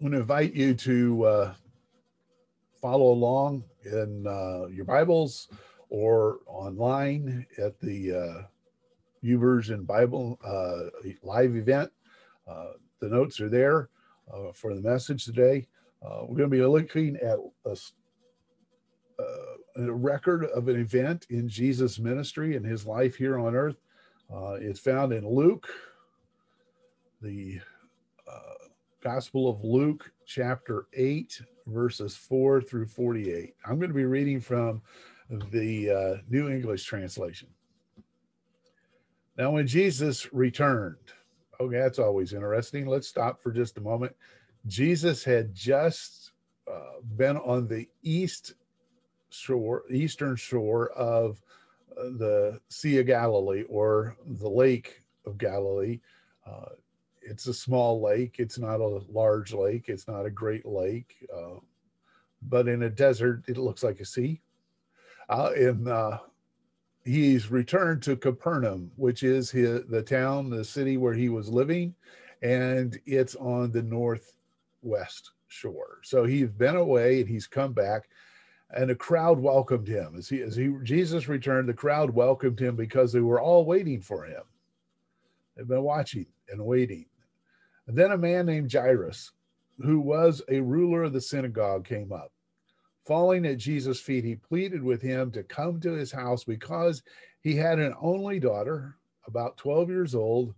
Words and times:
want 0.00 0.14
to 0.14 0.20
invite 0.20 0.54
you 0.54 0.72
to 0.72 1.24
uh, 1.24 1.54
follow 2.80 3.12
along 3.12 3.64
in 3.84 4.26
uh, 4.26 4.66
your 4.68 4.86
Bibles 4.86 5.48
or 5.90 6.38
online 6.46 7.46
at 7.58 7.78
the 7.80 8.12
uh, 8.12 8.42
YouVersion 9.22 9.86
Bible 9.86 10.38
uh, 10.42 10.88
live 11.22 11.54
event. 11.54 11.92
Uh, 12.48 12.72
the 13.00 13.08
notes 13.08 13.40
are 13.40 13.50
there 13.50 13.90
uh, 14.32 14.52
for 14.54 14.74
the 14.74 14.80
message 14.80 15.26
today. 15.26 15.66
Uh, 16.02 16.20
we're 16.22 16.38
going 16.38 16.50
to 16.50 16.56
be 16.56 16.64
looking 16.64 17.16
at 17.16 17.38
a, 17.66 17.76
a, 19.76 19.92
record 19.92 20.44
of 20.46 20.68
an 20.68 20.80
event 20.80 21.26
in 21.28 21.46
Jesus' 21.46 21.98
ministry 21.98 22.56
and 22.56 22.64
his 22.64 22.86
life 22.86 23.16
here 23.16 23.38
on 23.38 23.54
earth. 23.54 23.76
It's 24.60 24.80
found 24.80 25.12
in 25.12 25.28
Luke, 25.28 25.68
the 27.20 27.60
Gospel 29.02 29.48
of 29.48 29.64
Luke, 29.64 30.12
chapter 30.26 30.86
8, 30.92 31.40
verses 31.66 32.16
4 32.16 32.60
through 32.60 32.86
48. 32.86 33.54
I'm 33.64 33.78
going 33.78 33.88
to 33.88 33.94
be 33.94 34.04
reading 34.04 34.40
from 34.40 34.82
the 35.50 35.90
uh, 35.90 36.22
New 36.28 36.50
English 36.50 36.84
translation. 36.84 37.48
Now, 39.38 39.52
when 39.52 39.66
Jesus 39.66 40.30
returned, 40.34 40.98
okay, 41.58 41.78
that's 41.78 41.98
always 41.98 42.34
interesting. 42.34 42.86
Let's 42.86 43.08
stop 43.08 43.42
for 43.42 43.52
just 43.52 43.78
a 43.78 43.80
moment. 43.80 44.14
Jesus 44.66 45.24
had 45.24 45.54
just 45.54 46.32
uh, 46.70 47.00
been 47.16 47.38
on 47.38 47.66
the 47.66 47.88
east 48.02 48.52
shore, 49.30 49.84
eastern 49.90 50.36
shore 50.36 50.90
of 50.90 51.40
uh, 51.98 52.02
the 52.18 52.60
Sea 52.68 52.98
of 52.98 53.06
Galilee 53.06 53.62
or 53.62 54.14
the 54.26 54.50
Lake 54.50 55.00
of 55.24 55.38
Galilee. 55.38 56.00
It's 57.22 57.46
a 57.46 57.54
small 57.54 58.00
lake. 58.02 58.36
It's 58.38 58.58
not 58.58 58.80
a 58.80 59.02
large 59.10 59.52
lake. 59.52 59.88
It's 59.88 60.08
not 60.08 60.26
a 60.26 60.30
great 60.30 60.66
lake. 60.66 61.28
Uh, 61.34 61.60
but 62.42 62.68
in 62.68 62.84
a 62.84 62.90
desert, 62.90 63.44
it 63.48 63.58
looks 63.58 63.82
like 63.82 64.00
a 64.00 64.04
sea. 64.04 64.40
Uh, 65.28 65.50
and 65.54 65.88
uh, 65.88 66.18
he's 67.04 67.50
returned 67.50 68.02
to 68.02 68.16
Capernaum, 68.16 68.90
which 68.96 69.22
is 69.22 69.50
his, 69.50 69.82
the 69.88 70.02
town, 70.02 70.50
the 70.50 70.64
city 70.64 70.96
where 70.96 71.14
he 71.14 71.28
was 71.28 71.48
living, 71.48 71.94
and 72.42 72.98
it's 73.06 73.36
on 73.36 73.70
the 73.70 73.82
northwest 73.82 75.32
shore. 75.48 76.00
So 76.02 76.24
he's 76.24 76.48
been 76.48 76.76
away 76.76 77.20
and 77.20 77.28
he's 77.28 77.46
come 77.46 77.72
back, 77.72 78.08
and 78.70 78.90
a 78.90 78.94
crowd 78.94 79.38
welcomed 79.38 79.88
him 79.88 80.14
as 80.16 80.28
he 80.28 80.42
as 80.42 80.56
he 80.56 80.72
Jesus 80.82 81.28
returned. 81.28 81.68
The 81.68 81.74
crowd 81.74 82.10
welcomed 82.10 82.60
him 82.60 82.76
because 82.76 83.12
they 83.12 83.20
were 83.20 83.40
all 83.40 83.64
waiting 83.64 84.00
for 84.00 84.24
him. 84.24 84.42
They've 85.56 85.68
been 85.68 85.82
watching 85.82 86.26
and 86.48 86.64
waiting. 86.64 87.06
Then 87.92 88.12
a 88.12 88.18
man 88.18 88.46
named 88.46 88.72
Jairus, 88.72 89.32
who 89.78 90.00
was 90.00 90.42
a 90.48 90.60
ruler 90.60 91.02
of 91.02 91.12
the 91.12 91.20
synagogue, 91.20 91.86
came 91.86 92.12
up. 92.12 92.32
Falling 93.04 93.46
at 93.46 93.58
Jesus' 93.58 94.00
feet, 94.00 94.24
he 94.24 94.36
pleaded 94.36 94.82
with 94.82 95.02
him 95.02 95.30
to 95.32 95.42
come 95.42 95.80
to 95.80 95.92
his 95.92 96.12
house 96.12 96.44
because 96.44 97.02
he 97.40 97.56
had 97.56 97.78
an 97.78 97.94
only 98.00 98.38
daughter, 98.38 98.96
about 99.26 99.56
12 99.56 99.88
years 99.88 100.14
old, 100.14 100.54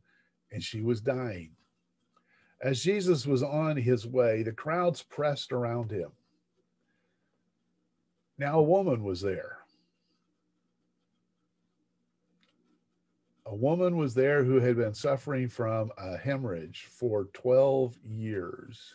and 0.50 0.62
she 0.62 0.83
was 0.83 1.00
dying. 1.00 1.53
As 2.60 2.83
Jesus 2.83 3.27
was 3.27 3.42
on 3.42 3.77
his 3.77 4.06
way, 4.06 4.42
the 4.42 4.53
crowds 4.53 5.03
pressed 5.03 5.53
around 5.53 5.91
him. 5.91 6.10
Now, 8.38 8.58
a 8.58 8.62
woman 8.62 9.03
was 9.03 9.20
there 9.20 9.61
a 13.46 13.54
woman 13.54 13.96
was 13.96 14.14
there 14.14 14.44
who 14.44 14.60
had 14.60 14.76
been 14.76 14.94
suffering 14.94 15.48
from 15.48 15.90
a 15.98 16.16
hemorrhage 16.16 16.86
for 16.90 17.24
12 17.32 17.98
years, 18.04 18.94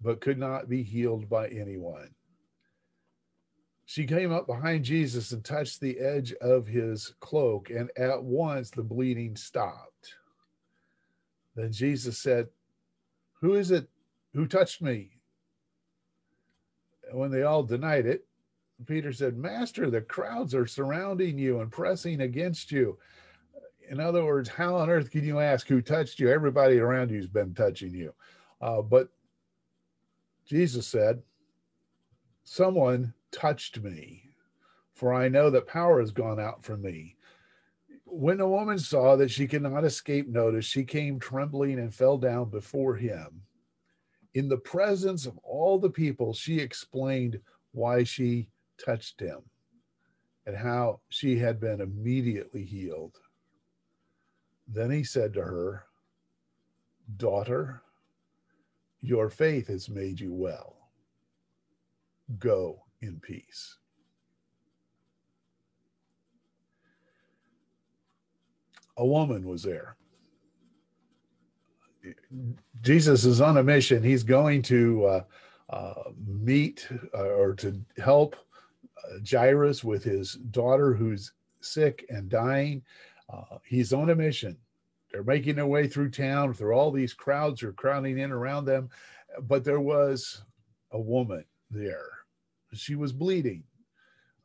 but 0.00 0.20
could 0.20 0.38
not 0.38 0.68
be 0.68 0.82
healed 0.82 1.28
by 1.28 1.48
anyone. 1.48 2.10
She 3.86 4.06
came 4.06 4.30
up 4.30 4.46
behind 4.46 4.84
Jesus 4.84 5.32
and 5.32 5.44
touched 5.44 5.80
the 5.80 5.98
edge 5.98 6.32
of 6.34 6.66
his 6.66 7.14
cloak, 7.20 7.70
and 7.70 7.90
at 7.96 8.22
once 8.22 8.70
the 8.70 8.84
bleeding 8.84 9.34
stopped. 9.34 10.14
Then 11.56 11.72
Jesus 11.72 12.18
said, 12.18 12.48
Who 13.40 13.54
is 13.54 13.70
it 13.70 13.88
who 14.34 14.46
touched 14.46 14.80
me? 14.80 15.10
And 17.10 17.18
when 17.18 17.30
they 17.32 17.42
all 17.42 17.64
denied 17.64 18.06
it, 18.06 18.26
Peter 18.86 19.12
said, 19.12 19.36
Master, 19.36 19.90
the 19.90 20.00
crowds 20.00 20.54
are 20.54 20.66
surrounding 20.66 21.38
you 21.38 21.60
and 21.60 21.72
pressing 21.72 22.20
against 22.20 22.70
you 22.70 22.96
in 23.90 23.98
other 23.98 24.24
words, 24.24 24.48
how 24.48 24.76
on 24.76 24.88
earth 24.88 25.10
can 25.10 25.24
you 25.24 25.40
ask 25.40 25.66
who 25.66 25.82
touched 25.82 26.20
you? 26.20 26.30
Everybody 26.30 26.78
around 26.78 27.10
you's 27.10 27.26
been 27.26 27.54
touching 27.54 27.92
you. 27.92 28.14
Uh, 28.60 28.82
but 28.82 29.08
Jesus 30.46 30.86
said, 30.86 31.22
Someone 32.44 33.12
touched 33.32 33.80
me, 33.80 34.30
for 34.94 35.12
I 35.12 35.28
know 35.28 35.50
that 35.50 35.66
power 35.66 35.98
has 35.98 36.12
gone 36.12 36.38
out 36.38 36.64
from 36.64 36.82
me. 36.82 37.16
When 38.04 38.38
the 38.38 38.48
woman 38.48 38.78
saw 38.78 39.16
that 39.16 39.30
she 39.30 39.48
could 39.48 39.62
not 39.62 39.84
escape 39.84 40.28
notice, 40.28 40.64
she 40.64 40.84
came 40.84 41.18
trembling 41.18 41.80
and 41.80 41.92
fell 41.92 42.16
down 42.16 42.48
before 42.48 42.94
him. 42.94 43.42
In 44.34 44.48
the 44.48 44.56
presence 44.56 45.26
of 45.26 45.36
all 45.38 45.80
the 45.80 45.90
people, 45.90 46.32
she 46.32 46.60
explained 46.60 47.40
why 47.72 48.04
she 48.04 48.50
touched 48.84 49.18
him 49.18 49.40
and 50.46 50.56
how 50.56 51.00
she 51.08 51.38
had 51.38 51.60
been 51.60 51.80
immediately 51.80 52.64
healed. 52.64 53.18
Then 54.72 54.90
he 54.90 55.02
said 55.02 55.34
to 55.34 55.42
her, 55.42 55.84
Daughter, 57.16 57.82
your 59.00 59.28
faith 59.28 59.66
has 59.66 59.88
made 59.88 60.20
you 60.20 60.32
well. 60.32 60.76
Go 62.38 62.84
in 63.00 63.18
peace. 63.18 63.76
A 68.96 69.04
woman 69.04 69.46
was 69.46 69.62
there. 69.62 69.96
Jesus 72.82 73.24
is 73.24 73.40
on 73.40 73.56
a 73.56 73.62
mission. 73.62 74.02
He's 74.02 74.22
going 74.22 74.62
to 74.62 75.04
uh, 75.06 75.22
uh, 75.70 75.94
meet 76.26 76.86
uh, 77.14 77.22
or 77.22 77.54
to 77.54 77.80
help 77.98 78.36
uh, 78.98 79.18
Jairus 79.28 79.82
with 79.82 80.04
his 80.04 80.34
daughter 80.34 80.94
who's 80.94 81.32
sick 81.60 82.04
and 82.08 82.28
dying. 82.28 82.82
Uh, 83.32 83.58
he's 83.64 83.92
on 83.92 84.10
a 84.10 84.14
mission. 84.14 84.56
They're 85.12 85.24
making 85.24 85.56
their 85.56 85.66
way 85.66 85.88
through 85.88 86.10
town 86.10 86.54
through 86.54 86.74
all 86.74 86.90
these 86.90 87.12
crowds 87.12 87.62
are 87.62 87.72
crowding 87.72 88.18
in 88.18 88.30
around 88.30 88.64
them. 88.64 88.90
But 89.42 89.64
there 89.64 89.80
was 89.80 90.42
a 90.92 91.00
woman 91.00 91.44
there. 91.70 92.10
She 92.72 92.94
was 92.94 93.12
bleeding. 93.12 93.64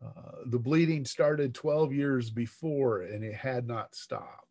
Uh, 0.04 0.32
the 0.48 0.60
bleeding 0.60 1.06
started 1.06 1.54
12 1.54 1.94
years 1.94 2.30
before 2.30 3.02
and 3.02 3.24
it 3.24 3.36
had 3.36 3.68
not 3.68 3.96
stopped. 3.96 4.46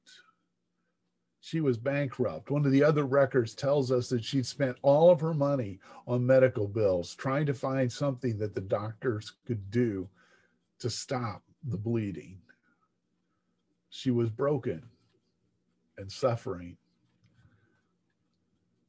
She 1.41 1.61
was 1.61 1.77
bankrupt. 1.77 2.51
One 2.51 2.65
of 2.65 2.73
the 2.73 2.83
other 2.83 3.05
records 3.05 3.55
tells 3.55 3.93
us 3.93 4.09
that 4.09 4.25
she'd 4.25 4.47
spent 4.47 4.79
all 4.81 5.11
of 5.11 5.21
her 5.21 5.35
money 5.35 5.79
on 6.07 6.25
medical 6.25 6.67
bills, 6.67 7.15
trying 7.15 7.45
to 7.47 7.55
find 7.55 7.93
something 7.93 8.39
that 8.39 8.55
the 8.55 8.63
doctors 8.63 9.35
could 9.47 9.71
do 9.71 10.09
to 10.79 10.89
stop 10.89 11.43
the 11.63 11.77
bleeding. 11.77 12.41
She 13.97 14.11
was 14.11 14.29
broken 14.29 14.83
and 15.97 16.11
suffering. 16.11 16.79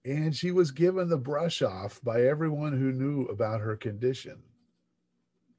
And 0.03 0.35
she 0.35 0.49
was 0.49 0.71
given 0.71 1.09
the 1.09 1.17
brush 1.17 1.61
off 1.61 2.01
by 2.03 2.23
everyone 2.23 2.73
who 2.73 2.91
knew 2.91 3.25
about 3.25 3.61
her 3.61 3.75
condition. 3.75 4.41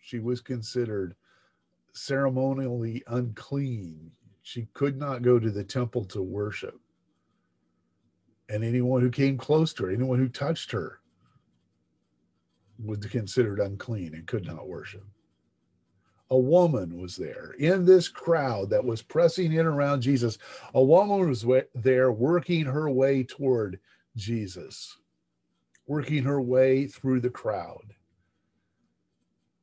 She 0.01 0.19
was 0.19 0.41
considered 0.41 1.15
ceremonially 1.93 3.05
unclean. 3.07 4.11
She 4.43 4.67
could 4.75 4.99
not 4.99 5.23
go 5.23 5.39
to 5.39 5.51
the 5.53 5.65
temple 5.65 6.05
to 6.07 6.21
worship. 6.21 6.81
And 8.49 8.65
anyone 8.65 9.01
who 9.01 9.11
came 9.11 9.39
close 9.39 9.73
to 9.75 9.85
her, 9.85 9.93
anyone 9.93 10.19
who 10.19 10.29
touched 10.29 10.73
her, 10.73 10.99
was 12.85 12.99
considered 13.07 13.61
unclean 13.61 14.13
and 14.13 14.27
could 14.27 14.45
not 14.45 14.67
worship 14.67 15.05
a 16.31 16.39
woman 16.39 17.01
was 17.01 17.17
there 17.17 17.55
in 17.59 17.85
this 17.85 18.09
crowd 18.09 18.71
that 18.71 18.85
was 18.85 19.03
pressing 19.03 19.53
in 19.53 19.67
around 19.67 20.01
Jesus. 20.01 20.39
A 20.75 20.83
woman 20.83 21.29
was 21.29 21.45
there 21.75 22.11
working 22.11 22.65
her 22.65 22.91
way 22.91 23.23
toward 23.23 23.79
Jesus, 24.17 24.97
working 25.87 26.25
her 26.25 26.41
way 26.41 26.87
through 26.87 27.21
the 27.21 27.31
crowd. 27.31 27.95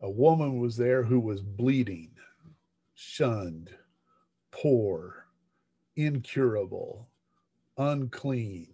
A 0.01 0.09
woman 0.09 0.59
was 0.59 0.77
there 0.77 1.03
who 1.03 1.19
was 1.19 1.41
bleeding, 1.41 2.11
shunned, 2.93 3.69
poor, 4.51 5.25
incurable, 5.95 7.09
unclean, 7.77 8.73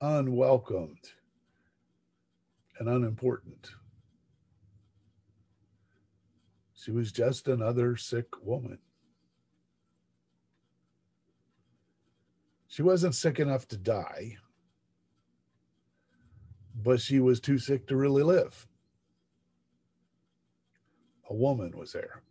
unwelcomed, 0.00 1.12
and 2.78 2.88
unimportant. 2.88 3.70
She 6.88 6.92
was 6.92 7.12
just 7.12 7.48
another 7.48 7.98
sick 7.98 8.42
woman. 8.42 8.78
She 12.66 12.80
wasn't 12.80 13.14
sick 13.14 13.38
enough 13.38 13.68
to 13.68 13.76
die, 13.76 14.38
but 16.74 16.98
she 16.98 17.20
was 17.20 17.40
too 17.40 17.58
sick 17.58 17.86
to 17.88 17.96
really 17.96 18.22
live. 18.22 18.66
A 21.28 21.34
woman 21.34 21.76
was 21.76 21.92
there. 21.92 22.22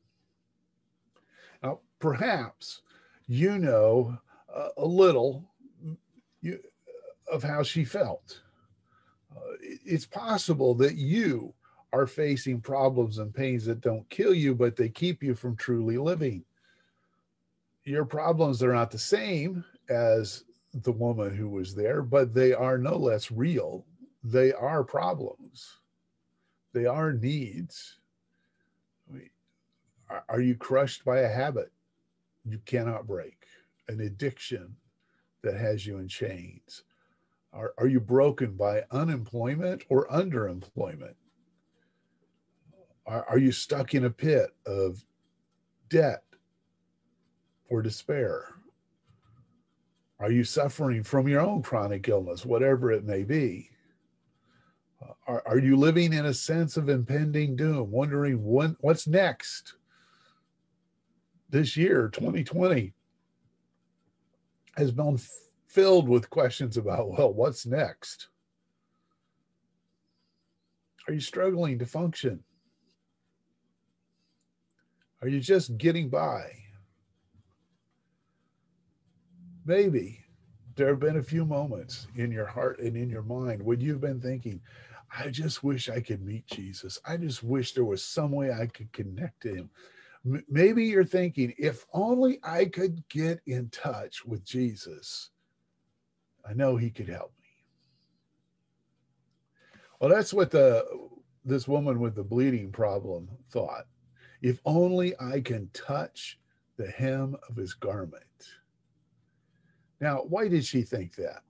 Now, 1.62 1.82
perhaps 2.00 2.82
you 3.28 3.60
know 3.60 4.18
a 4.76 4.86
little 4.88 5.52
of 7.32 7.44
how 7.44 7.62
she 7.62 7.86
felt. 7.86 8.42
Uh, 9.32 9.40
it's 9.62 10.08
possible 10.08 10.74
that 10.74 10.96
you 10.96 11.54
are 11.98 12.08
facing 12.08 12.62
problems 12.62 13.18
and 13.18 13.34
pains 13.34 13.66
that 13.66 13.82
don't 13.82 14.10
kill 14.10 14.34
you, 14.34 14.54
but 14.54 14.76
they 14.76 14.90
keep 14.90 15.24
you 15.24 15.34
from 15.34 15.56
truly 15.56 15.98
living. 15.98 16.44
Your 17.84 18.06
problems 18.06 18.62
are 18.62 18.74
not 18.74 18.92
the 18.92 19.00
same 19.00 19.66
as 19.90 20.44
the 20.74 20.92
woman 20.92 21.36
who 21.36 21.50
was 21.50 21.74
there, 21.74 22.02
but 22.02 22.34
they 22.34 22.54
are 22.54 22.78
no 22.78 22.96
less 22.96 23.32
real. 23.32 23.86
They 24.24 24.54
are 24.54 24.84
problems, 24.84 25.80
they 26.74 26.86
are 26.86 27.14
needs. 27.14 27.96
Are 30.30 30.40
you 30.40 30.56
crushed 30.56 31.04
by 31.04 31.20
a 31.20 31.28
habit 31.28 31.70
you 32.46 32.60
cannot 32.66 33.08
break, 33.08 33.46
an 33.90 34.00
addiction 34.00 34.78
that 35.42 35.58
has 35.58 35.86
you 35.86 35.98
in 35.98 36.08
chains? 36.08 36.84
Are, 37.52 37.74
are 37.78 37.88
you 37.88 38.00
broken 38.00 38.54
by 38.54 38.84
unemployment 38.92 39.84
or 39.90 40.08
underemployment? 40.08 41.16
Are, 43.08 43.26
are 43.30 43.38
you 43.38 43.52
stuck 43.52 43.94
in 43.94 44.06
a 44.06 44.10
pit 44.10 44.50
of 44.66 45.04
debt 45.90 46.24
or 47.70 47.82
despair? 47.82 48.54
Are 50.20 50.32
you 50.32 50.44
suffering 50.44 51.04
from 51.04 51.28
your 51.28 51.42
own 51.42 51.62
chronic 51.62 52.10
illness, 52.10 52.46
whatever 52.46 52.92
it 52.92 53.06
may 53.06 53.24
be? 53.24 53.70
Uh, 55.02 55.14
are, 55.28 55.44
are 55.46 55.60
you 55.60 55.78
living 55.78 56.12
in 56.12 56.26
a 56.26 56.34
sense 56.34 56.76
of 56.76 56.90
impending 56.90 57.56
doom, 57.56 57.92
wondering 57.92 58.44
when, 58.44 58.76
what's 58.82 59.08
next? 59.08 59.76
This 61.50 61.78
year, 61.78 62.10
2020, 62.10 62.94
has 64.76 64.92
been 64.92 65.18
filled 65.68 66.10
with 66.10 66.30
questions 66.30 66.76
about, 66.76 67.10
well, 67.10 67.32
what's 67.32 67.66
next? 67.66 68.28
Are 71.08 71.14
you 71.14 71.22
struggling 71.22 71.80
to 71.80 71.86
function? 71.86 72.44
Are 75.28 75.30
you 75.30 75.42
just 75.42 75.78
getting 75.78 76.08
by? 76.08 76.54
Maybe 79.66 80.24
there 80.78 80.88
have 80.88 81.02
been 81.02 81.18
a 81.18 81.22
few 81.22 81.44
moments 81.44 82.08
in 82.16 82.32
your 82.32 82.46
heart 82.46 82.80
and 82.80 82.96
in 82.96 83.10
your 83.10 83.24
mind 83.24 83.62
when 83.62 83.82
you've 83.82 84.00
been 84.00 84.22
thinking, 84.22 84.62
I 85.14 85.28
just 85.28 85.66
wish 85.66 85.90
I 85.90 86.00
could 86.00 86.26
meet 86.26 86.48
Jesus. 86.48 86.98
I 87.06 87.18
just 87.18 87.44
wish 87.44 87.74
there 87.74 87.84
was 87.84 88.06
some 88.06 88.32
way 88.32 88.54
I 88.54 88.68
could 88.68 88.90
connect 88.94 89.42
to 89.42 89.54
him. 89.54 89.70
Maybe 90.48 90.86
you're 90.86 91.04
thinking, 91.04 91.54
if 91.58 91.86
only 91.92 92.40
I 92.42 92.64
could 92.64 93.06
get 93.10 93.42
in 93.48 93.68
touch 93.68 94.24
with 94.24 94.46
Jesus, 94.46 95.32
I 96.50 96.54
know 96.54 96.78
he 96.78 96.90
could 96.90 97.10
help 97.10 97.34
me. 97.38 97.50
Well, 100.00 100.10
that's 100.10 100.34
what 100.34 100.52
the 100.52 100.86
this 101.44 101.68
woman 101.68 102.00
with 102.00 102.16
the 102.16 102.24
bleeding 102.24 102.72
problem 102.72 103.28
thought. 103.52 103.88
If 104.42 104.60
only 104.66 105.14
I 105.20 105.42
can 105.42 105.70
touch 105.74 106.40
the 106.78 106.88
hem 106.88 107.36
of 107.50 107.56
his 107.56 107.74
garment. 107.74 108.24
Now, 110.00 110.18
why 110.28 110.48
did 110.48 110.64
she 110.64 110.84
think 110.84 111.16
that? 111.16 111.42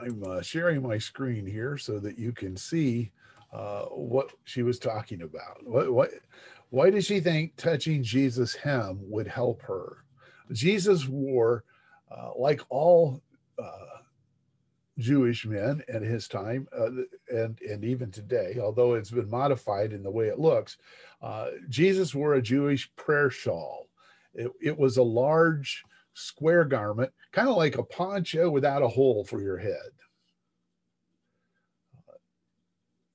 I'm 0.00 0.22
uh, 0.24 0.42
sharing 0.42 0.82
my 0.82 0.98
screen 0.98 1.46
here 1.46 1.76
so 1.76 1.98
that 2.00 2.18
you 2.18 2.32
can 2.32 2.56
see 2.56 3.10
uh, 3.52 3.86
what 3.86 4.30
she 4.44 4.62
was 4.62 4.78
talking 4.78 5.22
about. 5.22 5.64
What, 5.64 5.92
what, 5.92 6.10
why 6.70 6.90
did 6.90 7.04
she 7.04 7.20
think 7.20 7.56
touching 7.56 8.02
Jesus' 8.02 8.54
hem 8.54 8.98
would 9.02 9.26
help 9.26 9.62
her? 9.62 10.04
Jesus 10.52 11.08
wore, 11.08 11.64
uh, 12.10 12.30
like 12.36 12.60
all 12.68 13.22
uh, 13.58 14.00
Jewish 14.98 15.46
men 15.46 15.82
at 15.88 16.02
his 16.02 16.28
time, 16.28 16.68
uh, 16.76 16.88
and 17.36 17.60
and 17.60 17.84
even 17.84 18.10
today, 18.10 18.58
although 18.60 18.94
it's 18.94 19.10
been 19.10 19.30
modified 19.30 19.92
in 19.92 20.02
the 20.02 20.10
way 20.10 20.28
it 20.28 20.38
looks, 20.38 20.78
uh, 21.22 21.50
Jesus 21.68 22.14
wore 22.14 22.34
a 22.34 22.42
Jewish 22.42 22.90
prayer 22.96 23.30
shawl. 23.30 23.88
It, 24.34 24.50
it 24.60 24.78
was 24.78 24.96
a 24.96 25.02
large 25.02 25.84
square 26.14 26.64
garment, 26.64 27.12
kind 27.32 27.48
of 27.48 27.56
like 27.56 27.78
a 27.78 27.82
poncho 27.82 28.50
without 28.50 28.82
a 28.82 28.88
hole 28.88 29.24
for 29.24 29.40
your 29.40 29.58
head. 29.58 29.90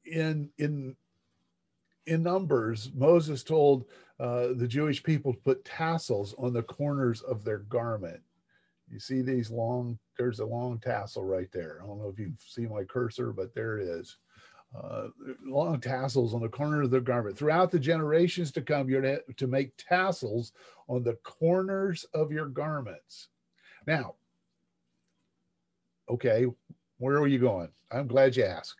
In 0.05 0.49
in 0.57 0.95
in 2.05 2.23
Numbers, 2.23 2.91
Moses 2.93 3.43
told 3.43 3.85
uh, 4.19 4.49
the 4.55 4.67
Jewish 4.67 5.01
people 5.01 5.33
to 5.33 5.39
put 5.39 5.65
tassels 5.65 6.35
on 6.37 6.53
the 6.53 6.63
corners 6.63 7.21
of 7.21 7.43
their 7.43 7.59
garment. 7.59 8.21
You 8.89 8.99
see 8.99 9.21
these 9.21 9.49
long 9.49 9.97
there's 10.17 10.39
a 10.39 10.45
long 10.45 10.79
tassel 10.79 11.23
right 11.23 11.51
there. 11.51 11.79
I 11.81 11.87
don't 11.87 11.99
know 11.99 12.09
if 12.09 12.19
you 12.19 12.33
see 12.39 12.65
my 12.65 12.83
cursor, 12.83 13.31
but 13.31 13.53
there 13.53 13.79
it 13.79 13.87
is. 13.87 14.17
Uh, 14.75 15.07
long 15.45 15.81
tassels 15.81 16.33
on 16.33 16.41
the 16.41 16.47
corner 16.47 16.83
of 16.83 16.91
the 16.91 17.01
garment. 17.01 17.37
Throughout 17.37 17.71
the 17.71 17.79
generations 17.79 18.51
to 18.53 18.61
come, 18.61 18.89
you're 18.89 19.01
to, 19.01 19.21
to 19.37 19.47
make 19.47 19.75
tassels 19.77 20.53
on 20.87 21.03
the 21.03 21.15
corners 21.23 22.05
of 22.13 22.31
your 22.31 22.45
garments. 22.45 23.27
Now, 23.85 24.15
okay, 26.09 26.45
where 26.99 27.17
are 27.17 27.27
you 27.27 27.39
going? 27.39 27.69
I'm 27.91 28.07
glad 28.07 28.35
you 28.35 28.45
asked. 28.45 28.75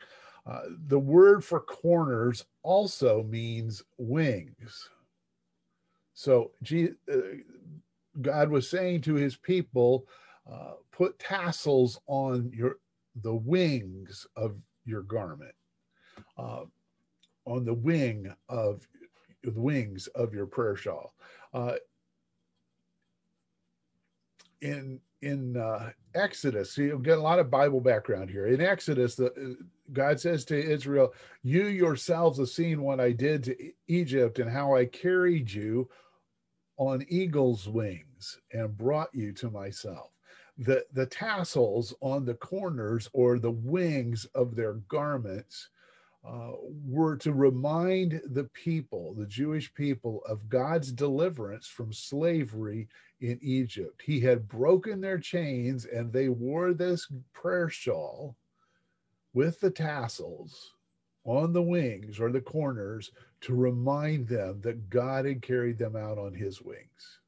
Uh, 0.46 0.62
the 0.88 1.00
word 1.00 1.44
for 1.44 1.60
corners 1.60 2.46
also 2.64 3.24
means 3.24 3.84
wings. 3.98 4.90
So, 6.14 6.52
uh, 6.72 7.16
God 8.22 8.50
was 8.50 8.70
saying 8.70 9.02
to 9.02 9.16
his 9.16 9.36
people, 9.36 10.06
uh, 10.50 10.74
put 10.92 11.20
tassels 11.20 12.00
on 12.08 12.52
your 12.54 12.78
the 13.22 13.34
wings 13.34 14.26
of 14.36 14.56
your 14.86 15.02
garment, 15.04 15.54
uh, 16.38 16.64
on 17.46 17.66
the 17.66 17.74
wing 17.74 18.34
of 18.50 18.88
the 19.44 19.60
wings 19.60 20.08
of 20.08 20.34
your 20.34 20.46
prayer 20.46 20.76
shawl. 20.76 21.14
Uh, 21.54 21.74
in 24.62 25.00
in 25.22 25.58
uh, 25.58 25.92
Exodus, 26.16 26.72
so 26.72 26.82
you 26.82 27.00
get 27.00 27.18
a 27.18 27.22
lot 27.22 27.40
of 27.40 27.52
Bible 27.52 27.80
background 27.80 28.30
here. 28.30 28.48
In 28.48 28.60
Exodus, 28.62 29.16
the, 29.16 29.58
God 29.94 30.20
says 30.20 30.46
to 30.46 30.56
Israel, 30.60 31.14
"You 31.44 31.66
yourselves 31.66 32.40
have 32.40 32.50
seen 32.50 32.82
what 32.82 33.00
I 33.00 33.12
did 33.12 33.44
to 33.46 33.72
Egypt 33.88 34.40
and 34.40 34.50
how 34.50 34.76
I 34.76 34.86
carried 34.86 35.52
you 35.52 35.90
on 36.78 37.06
eagle's 37.10 37.68
wings 37.68 38.40
and 38.52 38.78
brought 38.78 39.14
you 39.14 39.32
to 39.34 39.52
myself." 39.52 40.12
The, 40.62 40.86
the 40.94 41.08
tassels 41.08 41.94
on 42.02 42.24
the 42.24 42.36
corners 42.36 43.10
or 43.14 43.40
the 43.40 43.52
wings 43.52 44.26
of 44.36 44.56
their 44.56 44.74
garments 44.74 45.70
uh, 46.28 46.52
were 46.88 47.18
to 47.18 47.34
remind 47.34 48.22
the 48.28 48.44
people, 48.54 49.16
the 49.16 49.26
Jewish 49.26 49.74
people, 49.74 50.22
of 50.28 50.50
God's 50.50 50.92
deliverance 50.92 51.66
from 51.66 51.92
slavery 51.92 52.88
in 53.22 53.40
Egypt. 53.42 54.04
He 54.06 54.20
had 54.20 54.48
broken 54.48 55.02
their 55.02 55.18
chains 55.18 55.86
and 55.86 56.14
they 56.14 56.30
wore 56.30 56.74
this 56.74 57.08
prayer 57.34 57.70
shawl 57.70 58.36
with 59.34 59.60
the 59.62 59.72
tassels 59.72 60.74
on 61.24 61.54
the 61.54 61.62
wings 61.62 62.20
or 62.20 62.32
the 62.32 62.42
corners 62.42 63.12
to 63.42 63.56
remind 63.56 64.28
them 64.28 64.62
that 64.62 64.92
God 64.92 65.26
had 65.26 65.42
carried 65.42 65.80
them 65.80 65.96
out 65.96 66.20
on 66.20 66.36
his 66.36 66.62
wings. 66.62 67.21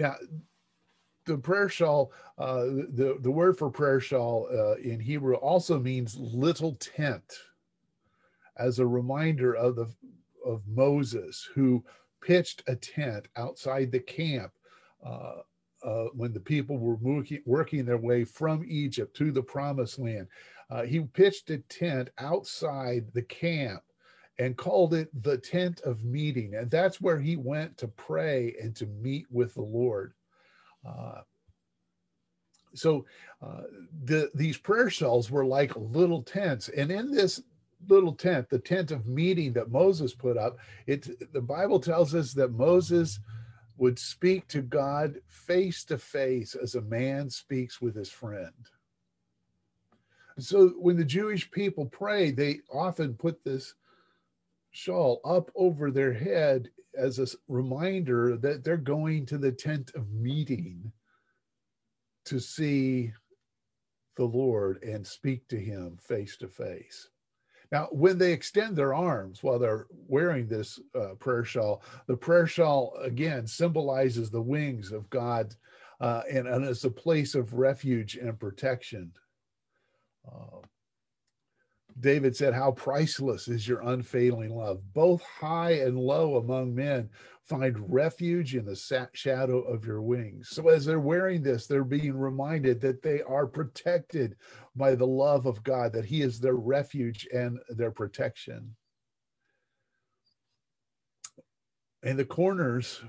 Now, 0.00 0.16
the 1.26 1.36
prayer 1.36 1.68
shawl, 1.68 2.12
uh, 2.38 2.64
the, 2.64 3.18
the 3.20 3.30
word 3.30 3.58
for 3.58 3.68
prayer 3.68 4.00
shawl 4.00 4.48
uh, 4.50 4.76
in 4.76 4.98
Hebrew 4.98 5.34
also 5.34 5.78
means 5.78 6.16
little 6.16 6.74
tent, 6.76 7.34
as 8.56 8.78
a 8.78 8.86
reminder 8.86 9.54
of 9.54 9.76
the 9.76 9.94
of 10.44 10.62
Moses 10.66 11.46
who 11.54 11.84
pitched 12.22 12.62
a 12.66 12.74
tent 12.74 13.28
outside 13.36 13.92
the 13.92 14.00
camp 14.00 14.52
uh, 15.04 15.40
uh, 15.84 16.04
when 16.14 16.32
the 16.32 16.40
people 16.40 16.78
were 16.78 16.96
working, 16.96 17.42
working 17.44 17.84
their 17.84 17.98
way 17.98 18.24
from 18.24 18.64
Egypt 18.66 19.14
to 19.18 19.30
the 19.30 19.42
promised 19.42 19.98
land. 19.98 20.28
Uh, 20.70 20.82
he 20.82 21.00
pitched 21.00 21.50
a 21.50 21.58
tent 21.58 22.08
outside 22.18 23.04
the 23.12 23.22
camp 23.22 23.82
and 24.40 24.56
called 24.56 24.94
it 24.94 25.10
the 25.22 25.36
tent 25.36 25.82
of 25.82 26.02
meeting. 26.02 26.54
And 26.54 26.70
that's 26.70 26.98
where 26.98 27.20
he 27.20 27.36
went 27.36 27.76
to 27.76 27.88
pray 27.88 28.56
and 28.60 28.74
to 28.76 28.86
meet 28.86 29.26
with 29.30 29.52
the 29.52 29.62
Lord. 29.62 30.14
Uh, 30.84 31.20
so 32.72 33.04
uh, 33.42 33.64
the, 34.04 34.30
these 34.34 34.56
prayer 34.56 34.88
shawls 34.88 35.30
were 35.30 35.44
like 35.44 35.76
little 35.76 36.22
tents. 36.22 36.70
And 36.70 36.90
in 36.90 37.10
this 37.10 37.42
little 37.86 38.14
tent, 38.14 38.48
the 38.48 38.58
tent 38.58 38.92
of 38.92 39.06
meeting 39.06 39.52
that 39.52 39.70
Moses 39.70 40.14
put 40.14 40.38
up, 40.38 40.56
it 40.86 41.32
the 41.34 41.42
Bible 41.42 41.78
tells 41.78 42.14
us 42.14 42.32
that 42.32 42.52
Moses 42.52 43.20
would 43.76 43.98
speak 43.98 44.48
to 44.48 44.62
God 44.62 45.16
face 45.26 45.84
to 45.84 45.98
face 45.98 46.54
as 46.54 46.76
a 46.76 46.82
man 46.82 47.28
speaks 47.28 47.78
with 47.78 47.94
his 47.94 48.10
friend. 48.10 48.54
So 50.38 50.68
when 50.78 50.96
the 50.96 51.04
Jewish 51.04 51.50
people 51.50 51.84
pray, 51.84 52.30
they 52.30 52.60
often 52.72 53.12
put 53.12 53.44
this 53.44 53.74
shawl 54.70 55.20
up 55.24 55.50
over 55.54 55.90
their 55.90 56.12
head 56.12 56.70
as 56.96 57.18
a 57.18 57.26
reminder 57.48 58.36
that 58.36 58.64
they're 58.64 58.76
going 58.76 59.26
to 59.26 59.38
the 59.38 59.52
tent 59.52 59.92
of 59.94 60.10
meeting 60.12 60.92
to 62.24 62.40
see 62.40 63.12
the 64.16 64.24
Lord 64.24 64.82
and 64.82 65.06
speak 65.06 65.46
to 65.48 65.58
him 65.58 65.96
face 66.00 66.36
to 66.38 66.48
face. 66.48 67.08
Now, 67.72 67.88
when 67.92 68.18
they 68.18 68.32
extend 68.32 68.76
their 68.76 68.94
arms 68.94 69.42
while 69.42 69.58
they're 69.58 69.86
wearing 70.08 70.48
this 70.48 70.80
uh, 70.94 71.14
prayer 71.20 71.44
shawl, 71.44 71.82
the 72.08 72.16
prayer 72.16 72.46
shawl 72.46 72.96
again 73.00 73.46
symbolizes 73.46 74.30
the 74.30 74.42
wings 74.42 74.90
of 74.90 75.08
God 75.08 75.54
uh, 76.00 76.22
and, 76.30 76.48
and 76.48 76.64
it's 76.64 76.84
a 76.84 76.90
place 76.90 77.34
of 77.34 77.54
refuge 77.54 78.16
and 78.16 78.38
protection. 78.40 79.12
Uh, 80.26 80.58
David 81.98 82.36
said, 82.36 82.54
How 82.54 82.72
priceless 82.72 83.48
is 83.48 83.66
your 83.66 83.80
unfailing 83.80 84.50
love. 84.50 84.80
Both 84.94 85.22
high 85.22 85.72
and 85.72 85.98
low 85.98 86.36
among 86.36 86.74
men 86.74 87.10
find 87.44 87.92
refuge 87.92 88.54
in 88.54 88.64
the 88.64 89.08
shadow 89.12 89.60
of 89.62 89.84
your 89.84 90.02
wings. 90.02 90.50
So, 90.50 90.68
as 90.68 90.84
they're 90.84 91.00
wearing 91.00 91.42
this, 91.42 91.66
they're 91.66 91.84
being 91.84 92.16
reminded 92.16 92.80
that 92.82 93.02
they 93.02 93.22
are 93.22 93.46
protected 93.46 94.36
by 94.76 94.94
the 94.94 95.06
love 95.06 95.46
of 95.46 95.64
God, 95.64 95.92
that 95.92 96.04
He 96.04 96.22
is 96.22 96.38
their 96.38 96.54
refuge 96.54 97.26
and 97.32 97.58
their 97.68 97.90
protection. 97.90 98.76
And 102.02 102.18
the 102.18 102.24
corners, 102.24 103.02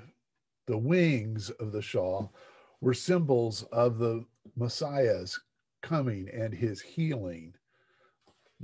the 0.68 0.78
wings 0.78 1.50
of 1.52 1.72
the 1.72 1.82
shawl, 1.82 2.34
were 2.82 2.94
symbols 2.94 3.64
of 3.72 4.00
the 4.00 4.26
Messiah's 4.56 5.40
coming 5.82 6.30
and 6.34 6.54
his 6.54 6.82
healing 6.82 7.54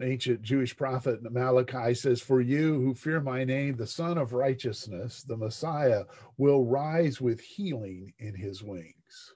ancient 0.01 0.42
Jewish 0.42 0.75
prophet 0.75 1.20
Malachi 1.24 1.94
says, 1.94 2.22
For 2.22 2.42
you 2.42 2.82
who 2.82 2.94
fear 2.94 3.22
my 3.22 3.44
name, 3.44 3.75
the 3.75 3.88
Sun 3.88 4.18
of 4.18 4.34
Righteousness, 4.34 5.24
the 5.24 5.38
Messiah, 5.38 6.04
will 6.38 6.66
rise 6.66 7.22
with 7.22 7.39
healing 7.39 8.13
in 8.20 8.36
his 8.36 8.63
wings. 8.63 9.34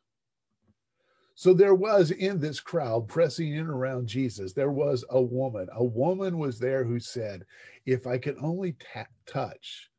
So 1.36 1.54
there 1.54 1.74
was 1.74 2.12
in 2.12 2.40
this 2.40 2.60
crowd 2.60 3.08
pressing 3.08 3.56
in 3.56 3.66
around 3.66 4.08
Jesus, 4.08 4.54
there 4.54 4.72
was 4.72 5.04
a 5.10 5.22
woman. 5.22 5.68
A 5.74 5.84
woman 5.84 6.38
was 6.38 6.60
there 6.60 6.84
who 6.84 7.00
said, 7.00 7.46
If 7.86 8.06
I 8.06 8.20
could 8.20 8.38
only 8.42 8.74
ta- 8.74 9.08
touch 9.26 9.90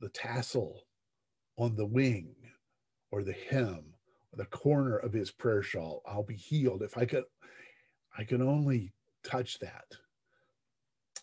the 0.00 0.10
tassel 0.10 0.82
on 1.56 1.74
the 1.74 1.86
wing 1.86 2.34
or 3.10 3.22
the 3.22 3.36
hem 3.50 3.94
or 4.32 4.36
the 4.36 4.44
corner 4.46 4.98
of 4.98 5.12
his 5.12 5.30
prayer 5.30 5.62
shawl, 5.62 6.02
I'll 6.06 6.22
be 6.22 6.36
healed. 6.36 6.82
If 6.82 6.98
I 6.98 7.06
could, 7.06 7.24
I 8.18 8.24
could 8.24 8.42
only 8.42 8.92
touch 9.22 9.58
that. 9.60 9.96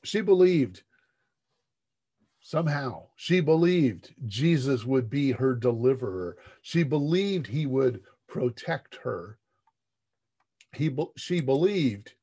She 0.04 0.22
believed 0.22 0.84
somehow, 2.42 3.08
she 3.16 3.42
believed 3.42 4.14
Jesus 4.26 4.86
would 4.86 5.10
be 5.10 5.32
her 5.32 5.56
deliverer. 5.56 6.38
She 6.62 6.84
believed 6.84 7.48
he 7.48 7.66
would 7.66 8.02
protect 8.28 8.96
her. 9.04 9.38
He, 10.74 10.96
she 11.18 11.42
believed 11.42 12.14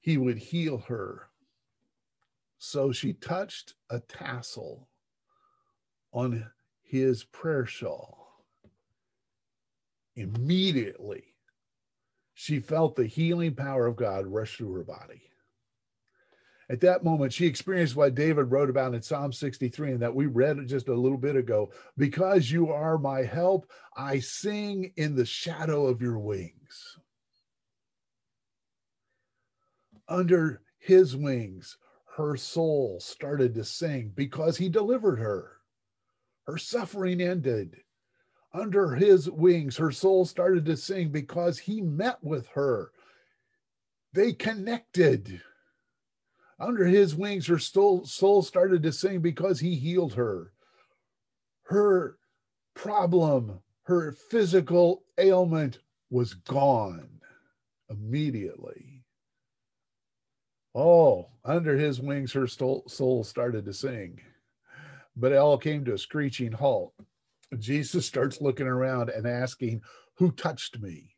he 0.00 0.16
would 0.16 0.38
heal 0.38 0.78
her. 0.88 1.28
So 2.58 2.92
she 2.92 3.12
touched 3.12 3.74
a 3.90 4.00
tassel 4.00 4.88
on 6.12 6.50
his 6.82 7.24
prayer 7.24 7.66
shawl. 7.66 8.44
Immediately, 10.16 11.35
she 12.38 12.60
felt 12.60 12.96
the 12.96 13.06
healing 13.06 13.54
power 13.54 13.86
of 13.86 13.96
God 13.96 14.26
rush 14.26 14.58
through 14.58 14.74
her 14.74 14.84
body. 14.84 15.22
At 16.68 16.82
that 16.82 17.02
moment, 17.02 17.32
she 17.32 17.46
experienced 17.46 17.96
what 17.96 18.14
David 18.14 18.50
wrote 18.50 18.68
about 18.68 18.92
in 18.92 19.00
Psalm 19.00 19.32
63 19.32 19.92
and 19.92 20.02
that 20.02 20.14
we 20.14 20.26
read 20.26 20.58
just 20.66 20.88
a 20.88 20.94
little 20.94 21.16
bit 21.16 21.34
ago. 21.34 21.72
Because 21.96 22.50
you 22.50 22.70
are 22.70 22.98
my 22.98 23.22
help, 23.22 23.70
I 23.96 24.18
sing 24.18 24.92
in 24.96 25.16
the 25.16 25.24
shadow 25.24 25.86
of 25.86 26.02
your 26.02 26.18
wings. 26.18 26.98
Under 30.06 30.60
his 30.78 31.16
wings, 31.16 31.78
her 32.18 32.36
soul 32.36 32.98
started 33.00 33.54
to 33.54 33.64
sing 33.64 34.12
because 34.14 34.58
he 34.58 34.68
delivered 34.68 35.20
her. 35.20 35.52
Her 36.46 36.58
suffering 36.58 37.22
ended 37.22 37.78
under 38.56 38.94
his 38.94 39.30
wings, 39.30 39.76
her 39.76 39.92
soul 39.92 40.24
started 40.24 40.64
to 40.64 40.76
sing 40.76 41.10
because 41.10 41.58
he 41.58 41.82
met 41.82 42.18
with 42.22 42.46
her. 42.48 42.90
They 44.12 44.32
connected. 44.32 45.42
Under 46.58 46.86
his 46.86 47.14
wings, 47.14 47.46
her 47.48 47.58
soul, 47.58 48.06
soul 48.06 48.42
started 48.42 48.82
to 48.82 48.92
sing 48.92 49.20
because 49.20 49.60
he 49.60 49.74
healed 49.74 50.14
her. 50.14 50.52
Her 51.64 52.16
problem, 52.74 53.60
her 53.82 54.12
physical 54.12 55.02
ailment 55.18 55.80
was 56.08 56.32
gone 56.32 57.20
immediately. 57.90 59.02
Oh, 60.74 61.26
under 61.44 61.76
his 61.76 62.00
wings, 62.00 62.32
her 62.32 62.46
soul 62.46 63.24
started 63.24 63.66
to 63.66 63.74
sing. 63.74 64.20
But 65.14 65.32
it 65.32 65.36
all 65.36 65.58
came 65.58 65.84
to 65.84 65.94
a 65.94 65.98
screeching 65.98 66.52
halt 66.52 66.94
Jesus 67.58 68.06
starts 68.06 68.40
looking 68.40 68.66
around 68.66 69.10
and 69.10 69.26
asking, 69.26 69.82
Who 70.16 70.32
touched 70.32 70.80
me? 70.80 71.14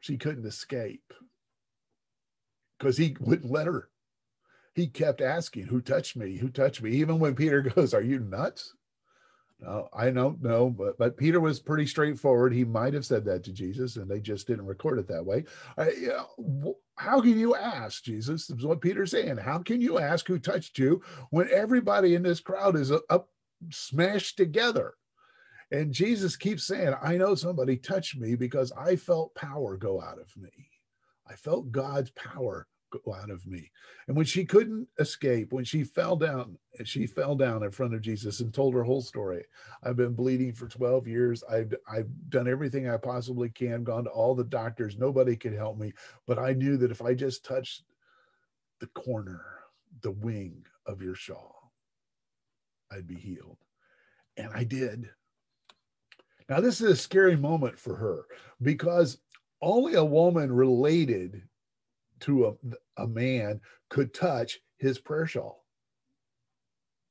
She 0.00 0.16
couldn't 0.16 0.46
escape 0.46 1.12
because 2.78 2.96
he 2.96 3.16
wouldn't 3.18 3.50
let 3.50 3.66
her. 3.66 3.88
He 4.74 4.86
kept 4.86 5.20
asking, 5.20 5.66
Who 5.66 5.80
touched 5.80 6.16
me? 6.16 6.36
Who 6.36 6.48
touched 6.48 6.82
me? 6.82 6.92
Even 6.92 7.18
when 7.18 7.34
Peter 7.34 7.62
goes, 7.62 7.92
Are 7.92 8.02
you 8.02 8.20
nuts? 8.20 8.75
No, 9.58 9.88
I 9.94 10.10
don't 10.10 10.42
know, 10.42 10.68
but 10.68 10.98
but 10.98 11.16
Peter 11.16 11.40
was 11.40 11.60
pretty 11.60 11.86
straightforward. 11.86 12.52
He 12.52 12.64
might 12.64 12.92
have 12.92 13.06
said 13.06 13.24
that 13.24 13.42
to 13.44 13.52
Jesus, 13.52 13.96
and 13.96 14.10
they 14.10 14.20
just 14.20 14.46
didn't 14.46 14.66
record 14.66 14.98
it 14.98 15.08
that 15.08 15.24
way. 15.24 15.44
You 15.78 16.08
know, 16.08 16.76
how 16.96 17.22
can 17.22 17.38
you 17.38 17.54
ask 17.54 18.04
Jesus? 18.04 18.50
Is 18.50 18.66
what 18.66 18.82
Peter's 18.82 19.12
saying. 19.12 19.38
How 19.38 19.58
can 19.58 19.80
you 19.80 19.98
ask 19.98 20.26
who 20.26 20.38
touched 20.38 20.78
you 20.78 21.02
when 21.30 21.48
everybody 21.50 22.14
in 22.14 22.22
this 22.22 22.40
crowd 22.40 22.76
is 22.76 22.92
up 23.08 23.30
smashed 23.70 24.36
together? 24.36 24.92
And 25.70 25.90
Jesus 25.90 26.36
keeps 26.36 26.66
saying, 26.66 26.94
"I 27.00 27.16
know 27.16 27.34
somebody 27.34 27.78
touched 27.78 28.18
me 28.18 28.34
because 28.34 28.72
I 28.72 28.96
felt 28.96 29.34
power 29.34 29.78
go 29.78 30.02
out 30.02 30.20
of 30.20 30.36
me. 30.36 30.70
I 31.26 31.34
felt 31.34 31.72
God's 31.72 32.10
power 32.10 32.68
go 32.90 33.14
out 33.14 33.30
of 33.30 33.46
me. 33.46 33.70
And 34.06 34.16
when 34.16 34.26
she 34.26 34.44
couldn't 34.44 34.88
escape, 34.98 35.52
when 35.52 35.64
she 35.64 35.84
fell 35.84 36.16
down, 36.16 36.58
she 36.84 37.06
fell 37.06 37.34
down 37.34 37.62
in 37.62 37.70
front 37.70 37.94
of 37.94 38.00
Jesus 38.00 38.40
and 38.40 38.52
told 38.52 38.74
her 38.74 38.82
whole 38.82 39.02
story. 39.02 39.44
I've 39.82 39.96
been 39.96 40.14
bleeding 40.14 40.52
for 40.52 40.68
12 40.68 41.06
years. 41.06 41.42
I've 41.50 41.74
I've 41.88 42.08
done 42.28 42.48
everything 42.48 42.88
I 42.88 42.96
possibly 42.96 43.48
can, 43.48 43.84
gone 43.84 44.04
to 44.04 44.10
all 44.10 44.34
the 44.34 44.44
doctors. 44.44 44.96
Nobody 44.96 45.36
could 45.36 45.54
help 45.54 45.78
me. 45.78 45.92
But 46.26 46.38
I 46.38 46.52
knew 46.52 46.76
that 46.78 46.90
if 46.90 47.02
I 47.02 47.14
just 47.14 47.44
touched 47.44 47.82
the 48.80 48.86
corner, 48.88 49.42
the 50.02 50.12
wing 50.12 50.64
of 50.86 51.02
your 51.02 51.14
shawl, 51.14 51.72
I'd 52.90 53.06
be 53.06 53.16
healed. 53.16 53.58
And 54.36 54.50
I 54.54 54.64
did. 54.64 55.08
Now, 56.48 56.60
this 56.60 56.80
is 56.80 56.90
a 56.90 56.96
scary 56.96 57.36
moment 57.36 57.78
for 57.78 57.96
her 57.96 58.26
because 58.62 59.18
only 59.60 59.94
a 59.94 60.04
woman 60.04 60.52
related 60.52 61.42
to 62.20 62.46
a, 62.46 63.02
a 63.02 63.06
man 63.06 63.60
could 63.88 64.14
touch 64.14 64.58
his 64.78 64.98
prayer 64.98 65.26
shawl 65.26 65.64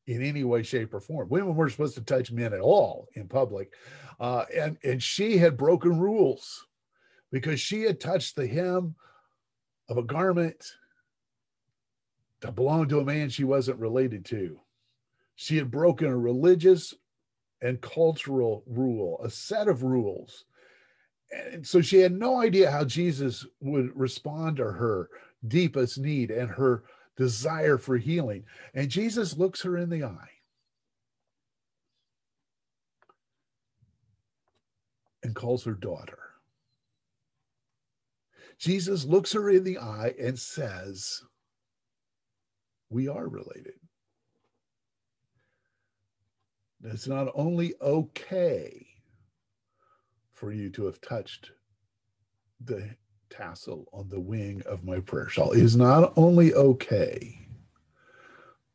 in 0.08 0.22
any 0.22 0.44
way, 0.44 0.64
shape, 0.64 0.94
or 0.94 1.00
form. 1.00 1.30
Women 1.30 1.56
weren't 1.56 1.72
supposed 1.72 1.96
to 1.96 2.02
touch 2.02 2.32
men 2.32 2.54
at 2.54 2.60
all 2.60 3.08
in 3.16 3.28
public. 3.28 3.74
Uh, 4.20 4.46
and, 4.56 4.78
and 4.84 5.02
she 5.02 5.38
had 5.38 5.58
broken 5.58 6.00
rules 6.00 6.68
because 7.32 7.60
she 7.60 7.82
had 7.82 8.00
touched 8.00 8.36
the 8.36 8.48
hem 8.48 8.96
of 9.90 9.98
a 9.98 10.04
garment 10.04 10.74
that 12.42 12.56
belonged 12.56 12.90
to 12.90 13.00
a 13.00 13.06
man 13.06 13.30
she 13.30 13.44
wasn't 13.44 13.80
related 13.80 14.26
to. 14.26 14.60
She 15.36 15.58
had 15.58 15.72
broken 15.72 16.08
a 16.08 16.18
religious 16.18 16.94
and 17.62 17.82
cultural 17.82 18.64
rule, 18.68 19.20
a 19.24 19.30
set 19.30 19.68
of 19.68 19.84
rules 19.84 20.46
and 21.32 21.66
so 21.66 21.82
she 21.82 22.00
had 22.00 22.14
no 22.14 22.40
idea 22.40 22.72
how 22.72 22.86
Jesus 22.86 23.46
would 23.60 23.96
respond 23.96 24.58
to 24.58 24.66
her 24.66 25.10
deepest 25.48 25.98
need 25.98 26.32
and 26.32 26.50
her 26.50 26.84
desire 27.18 27.78
for 27.78 27.98
healing. 27.98 28.44
And 28.74 28.90
Jesus 28.90 29.38
looks 29.38 29.62
her 29.62 29.78
in 29.78 29.90
the 29.90 30.04
eye 30.04 30.30
and 35.24 35.36
calls 35.36 35.64
her 35.64 35.74
daughter. 35.74 36.20
Jesus 38.58 39.04
looks 39.04 39.34
her 39.34 39.50
in 39.50 39.64
the 39.64 39.78
eye 39.78 40.14
and 40.20 40.38
says, 40.40 41.24
We 42.90 43.08
are 43.08 43.28
related. 43.28 43.74
It's 46.84 47.08
not 47.08 47.32
only 47.34 47.74
okay 47.82 48.95
for 50.36 50.52
you 50.52 50.70
to 50.70 50.86
have 50.86 51.02
touched 51.02 51.52
the 52.64 52.96
tassel 53.30 53.88
on 53.92 54.10
the 54.10 54.20
wing 54.20 54.62
of 54.68 54.84
my 54.84 55.00
prayer 55.00 55.30
shawl. 55.30 55.52
Is 55.52 55.76
not 55.76 56.14
only 56.16 56.54
okay, 56.54 57.40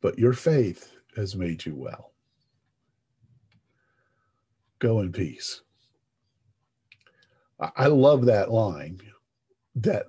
but 0.01 0.19
your 0.19 0.33
faith 0.33 0.91
has 1.15 1.35
made 1.35 1.65
you 1.65 1.75
well. 1.75 2.13
Go 4.79 4.99
in 4.99 5.11
peace. 5.11 5.61
I 7.75 7.85
love 7.87 8.25
that 8.25 8.51
line. 8.51 8.99
That 9.75 10.05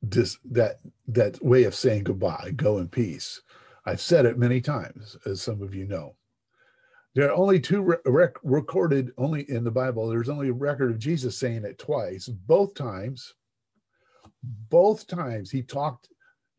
this 0.00 0.38
that 0.52 0.78
that 1.08 1.44
way 1.44 1.64
of 1.64 1.74
saying 1.74 2.04
goodbye. 2.04 2.52
Go 2.54 2.78
in 2.78 2.88
peace. 2.88 3.42
I've 3.84 4.00
said 4.00 4.26
it 4.26 4.38
many 4.38 4.60
times, 4.60 5.16
as 5.26 5.42
some 5.42 5.60
of 5.60 5.74
you 5.74 5.86
know. 5.86 6.14
There 7.14 7.28
are 7.28 7.34
only 7.34 7.58
two 7.58 7.96
rec- 8.06 8.36
recorded 8.42 9.12
only 9.18 9.48
in 9.50 9.64
the 9.64 9.70
Bible. 9.70 10.08
There's 10.08 10.28
only 10.28 10.48
a 10.48 10.52
record 10.52 10.90
of 10.90 10.98
Jesus 10.98 11.36
saying 11.36 11.64
it 11.64 11.78
twice. 11.78 12.28
Both 12.28 12.74
times, 12.74 13.34
both 14.42 15.06
times 15.06 15.50
he 15.50 15.62
talked, 15.62 16.08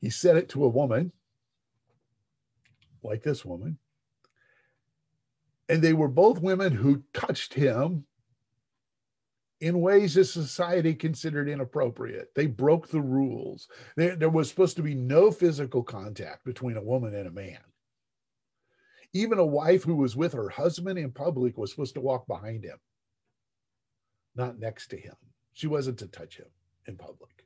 he 0.02 0.10
said 0.10 0.36
it 0.36 0.50
to 0.50 0.66
a 0.66 0.70
woman, 0.70 1.14
like 3.02 3.24
this 3.24 3.46
woman. 3.46 3.78
And 5.70 5.82
they 5.82 5.94
were 5.94 6.10
both 6.10 6.42
women 6.42 6.74
who 6.74 7.04
touched 7.14 7.54
him 7.54 8.06
in 9.62 9.80
ways 9.80 10.16
that 10.16 10.26
society 10.26 10.94
considered 10.94 11.48
inappropriate. 11.48 12.34
They 12.36 12.48
broke 12.48 12.90
the 12.90 13.00
rules. 13.00 13.70
There, 13.96 14.18
there 14.18 14.30
was 14.30 14.50
supposed 14.50 14.76
to 14.78 14.84
be 14.84 14.96
no 14.96 15.32
physical 15.32 15.84
contact 15.84 16.44
between 16.44 16.76
a 16.76 16.84
woman 16.84 17.16
and 17.16 17.28
a 17.28 17.32
man. 17.32 17.60
Even 19.14 19.40
a 19.40 19.46
wife 19.46 19.84
who 19.84 19.96
was 19.96 20.16
with 20.16 20.34
her 20.34 20.50
husband 20.50 20.98
in 20.98 21.12
public 21.12 21.58
was 21.58 21.72
supposed 21.72 21.96
to 21.96 22.02
walk 22.02 22.28
behind 22.28 22.64
him, 22.64 22.78
not 24.36 24.60
next 24.60 24.88
to 24.88 24.98
him. 24.98 25.16
She 25.54 25.68
wasn't 25.68 26.00
to 26.00 26.08
touch 26.08 26.38
him 26.38 26.48
in 26.88 26.96
public. 26.96 27.46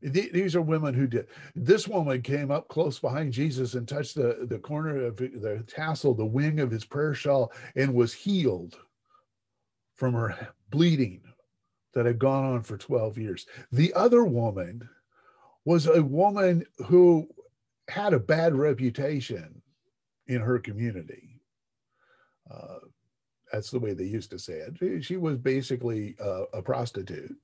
These 0.00 0.54
are 0.54 0.62
women 0.62 0.92
who 0.92 1.06
did. 1.06 1.28
This 1.54 1.88
woman 1.88 2.20
came 2.20 2.50
up 2.50 2.68
close 2.68 2.98
behind 2.98 3.32
Jesus 3.32 3.74
and 3.74 3.88
touched 3.88 4.14
the, 4.16 4.46
the 4.48 4.58
corner 4.58 5.06
of 5.06 5.16
the 5.16 5.64
tassel, 5.66 6.12
the 6.14 6.26
wing 6.26 6.60
of 6.60 6.70
his 6.70 6.84
prayer 6.84 7.14
shawl, 7.14 7.52
and 7.74 7.94
was 7.94 8.12
healed 8.12 8.76
from 9.94 10.12
her 10.12 10.48
bleeding 10.70 11.22
that 11.94 12.04
had 12.04 12.18
gone 12.18 12.44
on 12.44 12.62
for 12.62 12.76
12 12.76 13.16
years. 13.16 13.46
The 13.72 13.94
other 13.94 14.24
woman 14.24 14.86
was 15.64 15.86
a 15.86 16.02
woman 16.02 16.66
who 16.86 17.26
had 17.88 18.12
a 18.12 18.18
bad 18.18 18.54
reputation 18.54 19.62
in 20.26 20.40
her 20.40 20.58
community. 20.58 21.40
Uh, 22.50 22.78
that's 23.52 23.70
the 23.70 23.78
way 23.78 23.94
they 23.94 24.04
used 24.04 24.30
to 24.30 24.38
say 24.38 24.54
it. 24.54 25.04
She 25.04 25.16
was 25.16 25.38
basically 25.38 26.16
a, 26.18 26.44
a 26.54 26.62
prostitute. 26.62 27.36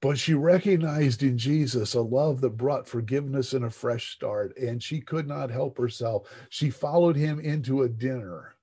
But 0.00 0.18
she 0.18 0.34
recognized 0.34 1.22
in 1.22 1.36
Jesus 1.36 1.94
a 1.94 2.00
love 2.00 2.40
that 2.40 2.56
brought 2.56 2.88
forgiveness 2.88 3.52
and 3.54 3.64
a 3.64 3.70
fresh 3.70 4.12
start, 4.14 4.56
and 4.56 4.82
she 4.82 5.00
could 5.00 5.26
not 5.26 5.50
help 5.50 5.76
herself. 5.76 6.28
She 6.48 6.70
followed 6.70 7.16
him 7.16 7.40
into 7.40 7.82
a 7.82 7.88
dinner 7.88 8.54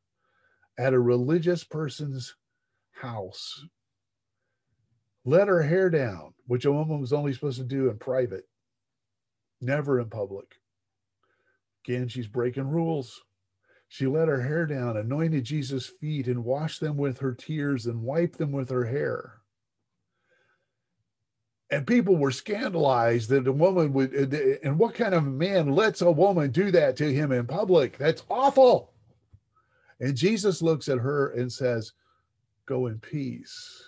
at 0.77 0.93
a 0.93 0.99
religious 0.99 1.63
person's 1.63 2.35
house, 2.91 3.65
let 5.25 5.47
her 5.47 5.61
hair 5.61 5.89
down, 5.89 6.33
which 6.45 6.65
a 6.65 6.71
woman 6.71 7.01
was 7.01 7.13
only 7.13 7.33
supposed 7.33 7.57
to 7.57 7.65
do 7.65 7.89
in 7.89 7.97
private, 7.97 8.47
never 9.59 9.99
in 9.99 10.09
public. 10.09 10.56
Again, 11.87 12.07
she's 12.09 12.27
breaking 12.27 12.69
rules. 12.69 13.21
She 13.87 14.07
let 14.07 14.27
her 14.27 14.41
hair 14.41 14.65
down, 14.65 14.97
anointed 14.97 15.45
Jesus' 15.45 15.87
feet, 15.87 16.27
and 16.27 16.43
washed 16.43 16.81
them 16.81 16.97
with 16.97 17.19
her 17.19 17.33
tears 17.33 17.85
and 17.85 18.03
wiped 18.03 18.37
them 18.37 18.51
with 18.51 18.69
her 18.69 18.85
hair. 18.85 19.35
And 21.71 21.87
people 21.87 22.17
were 22.17 22.31
scandalized 22.31 23.29
that 23.29 23.47
a 23.47 23.51
woman 23.51 23.93
would, 23.93 24.13
and 24.13 24.77
what 24.77 24.95
kind 24.95 25.13
of 25.13 25.25
man 25.25 25.71
lets 25.71 26.01
a 26.01 26.11
woman 26.11 26.51
do 26.51 26.71
that 26.71 26.97
to 26.97 27.13
him 27.13 27.31
in 27.31 27.47
public? 27.47 27.97
That's 27.97 28.23
awful. 28.29 28.93
And 29.99 30.15
Jesus 30.15 30.61
looks 30.61 30.89
at 30.89 30.99
her 30.99 31.29
and 31.31 31.51
says, 31.51 31.93
Go 32.65 32.87
in 32.87 32.99
peace. 32.99 33.83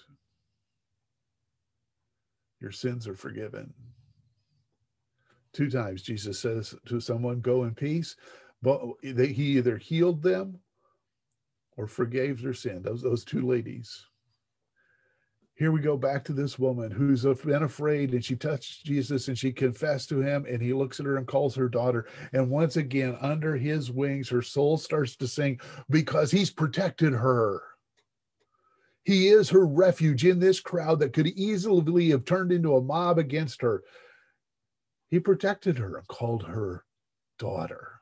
Your 2.61 2.71
sins 2.71 3.07
are 3.07 3.15
forgiven. 3.15 3.73
Two 5.59 5.69
times 5.69 6.03
Jesus 6.03 6.39
says 6.39 6.73
to 6.85 7.01
someone, 7.01 7.41
Go 7.41 7.65
in 7.65 7.75
peace. 7.75 8.15
But 8.61 8.79
he 9.03 9.57
either 9.57 9.75
healed 9.75 10.23
them 10.23 10.59
or 11.75 11.85
forgave 11.85 12.41
their 12.41 12.53
sin. 12.53 12.81
Those, 12.81 13.01
those 13.01 13.25
two 13.25 13.45
ladies. 13.45 14.05
Here 15.55 15.73
we 15.73 15.81
go 15.81 15.97
back 15.97 16.23
to 16.25 16.31
this 16.31 16.57
woman 16.57 16.91
who's 16.91 17.25
been 17.43 17.63
afraid 17.63 18.13
and 18.13 18.23
she 18.23 18.37
touched 18.37 18.85
Jesus 18.85 19.27
and 19.27 19.37
she 19.37 19.51
confessed 19.51 20.07
to 20.07 20.21
him 20.21 20.45
and 20.49 20.61
he 20.61 20.71
looks 20.71 21.01
at 21.01 21.05
her 21.05 21.17
and 21.17 21.27
calls 21.27 21.55
her 21.55 21.67
daughter. 21.67 22.07
And 22.31 22.49
once 22.49 22.77
again, 22.77 23.17
under 23.19 23.57
his 23.57 23.91
wings, 23.91 24.29
her 24.29 24.41
soul 24.41 24.77
starts 24.77 25.17
to 25.17 25.27
sing 25.27 25.59
because 25.89 26.31
he's 26.31 26.51
protected 26.51 27.11
her. 27.11 27.61
He 29.03 29.27
is 29.27 29.49
her 29.49 29.67
refuge 29.67 30.23
in 30.23 30.39
this 30.39 30.61
crowd 30.61 30.99
that 30.99 31.11
could 31.11 31.27
easily 31.27 32.11
have 32.11 32.23
turned 32.23 32.53
into 32.53 32.77
a 32.77 32.81
mob 32.81 33.17
against 33.17 33.61
her. 33.61 33.83
He 35.09 35.19
protected 35.19 35.77
her 35.79 35.97
and 35.97 36.07
called 36.07 36.43
her 36.43 36.85
daughter. 37.39 38.01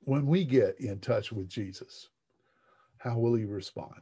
When 0.00 0.26
we 0.26 0.44
get 0.44 0.80
in 0.80 1.00
touch 1.00 1.32
with 1.32 1.48
Jesus, 1.48 2.08
how 2.98 3.18
will 3.18 3.34
he 3.34 3.44
respond? 3.44 4.00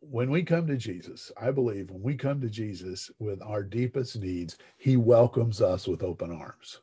When 0.00 0.30
we 0.30 0.42
come 0.44 0.66
to 0.68 0.76
Jesus, 0.76 1.32
I 1.40 1.50
believe 1.52 1.90
when 1.90 2.02
we 2.02 2.16
come 2.16 2.40
to 2.42 2.50
Jesus 2.50 3.10
with 3.18 3.42
our 3.42 3.62
deepest 3.62 4.18
needs, 4.20 4.58
he 4.78 4.96
welcomes 4.96 5.60
us 5.62 5.88
with 5.88 6.02
open 6.02 6.32
arms 6.32 6.78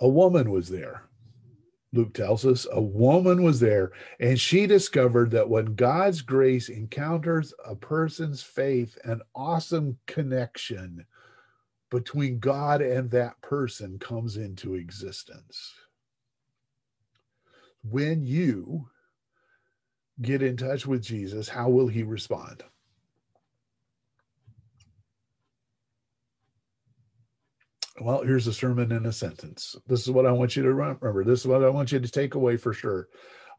a 0.00 0.08
woman 0.08 0.50
was 0.50 0.68
there. 0.68 1.02
Luke 1.92 2.14
tells 2.14 2.46
us 2.46 2.66
a 2.70 2.80
woman 2.80 3.42
was 3.42 3.58
there, 3.58 3.90
and 4.20 4.38
she 4.38 4.66
discovered 4.66 5.32
that 5.32 5.48
when 5.48 5.74
God's 5.74 6.22
grace 6.22 6.68
encounters 6.68 7.52
a 7.64 7.74
person's 7.74 8.42
faith, 8.42 8.96
an 9.04 9.22
awesome 9.34 9.98
connection 10.06 11.04
between 11.90 12.38
God 12.38 12.80
and 12.80 13.10
that 13.10 13.40
person 13.40 13.98
comes 13.98 14.36
into 14.36 14.74
existence. 14.76 15.74
When 17.82 18.24
you 18.24 18.88
get 20.22 20.42
in 20.42 20.56
touch 20.56 20.86
with 20.86 21.02
Jesus, 21.02 21.48
how 21.48 21.70
will 21.70 21.88
he 21.88 22.04
respond? 22.04 22.62
Well, 28.00 28.22
here's 28.22 28.46
a 28.46 28.52
sermon 28.52 28.92
in 28.92 29.06
a 29.06 29.12
sentence. 29.12 29.76
This 29.86 30.00
is 30.00 30.10
what 30.10 30.26
I 30.26 30.32
want 30.32 30.56
you 30.56 30.62
to 30.62 30.72
remember. 30.72 31.22
This 31.22 31.40
is 31.40 31.46
what 31.46 31.62
I 31.62 31.68
want 31.68 31.92
you 31.92 32.00
to 32.00 32.10
take 32.10 32.34
away 32.34 32.56
for 32.56 32.72
sure 32.72 33.08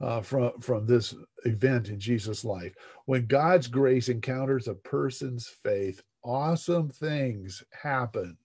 uh, 0.01 0.21
from, 0.21 0.59
from 0.59 0.85
this 0.85 1.13
event 1.45 1.89
in 1.89 1.99
Jesus' 1.99 2.43
life. 2.43 2.73
When 3.05 3.27
God's 3.27 3.67
grace 3.67 4.09
encounters 4.09 4.67
a 4.67 4.73
person's 4.73 5.47
faith, 5.47 6.01
awesome 6.23 6.89
things 6.89 7.63
happen. 7.71 8.37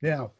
Now, 0.00 0.32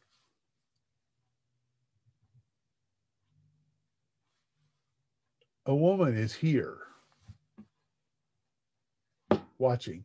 a 5.67 5.75
woman 5.75 6.17
is 6.17 6.35
here 6.35 6.79
watching 9.59 10.05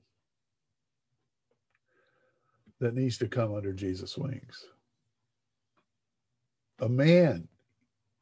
that 2.79 2.95
needs 2.95 3.17
to 3.17 3.27
come 3.27 3.53
under 3.53 3.73
Jesus' 3.73 4.17
wings. 4.17 4.65
A 6.79 6.89
man 6.89 7.47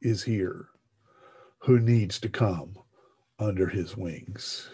is 0.00 0.22
here 0.24 0.68
who 1.58 1.78
needs 1.78 2.18
to 2.20 2.28
come 2.28 2.78
under 3.38 3.68
his 3.68 3.96
wings. 3.96 4.70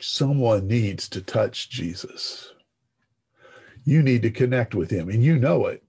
Someone 0.00 0.66
needs 0.66 1.08
to 1.10 1.20
touch 1.20 1.70
Jesus. 1.70 2.52
You 3.84 4.02
need 4.02 4.22
to 4.22 4.30
connect 4.30 4.74
with 4.74 4.90
him, 4.90 5.08
and 5.08 5.22
you 5.22 5.38
know 5.38 5.66
it. 5.66 5.82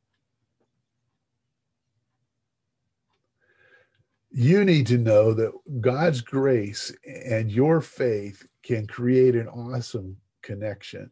You 4.31 4.63
need 4.63 4.85
to 4.87 4.97
know 4.97 5.33
that 5.33 5.51
God's 5.81 6.21
grace 6.21 6.95
and 7.05 7.51
your 7.51 7.81
faith 7.81 8.45
can 8.63 8.85
create 8.85 9.35
an 9.35 9.47
awesome 9.47 10.17
connection. 10.41 11.09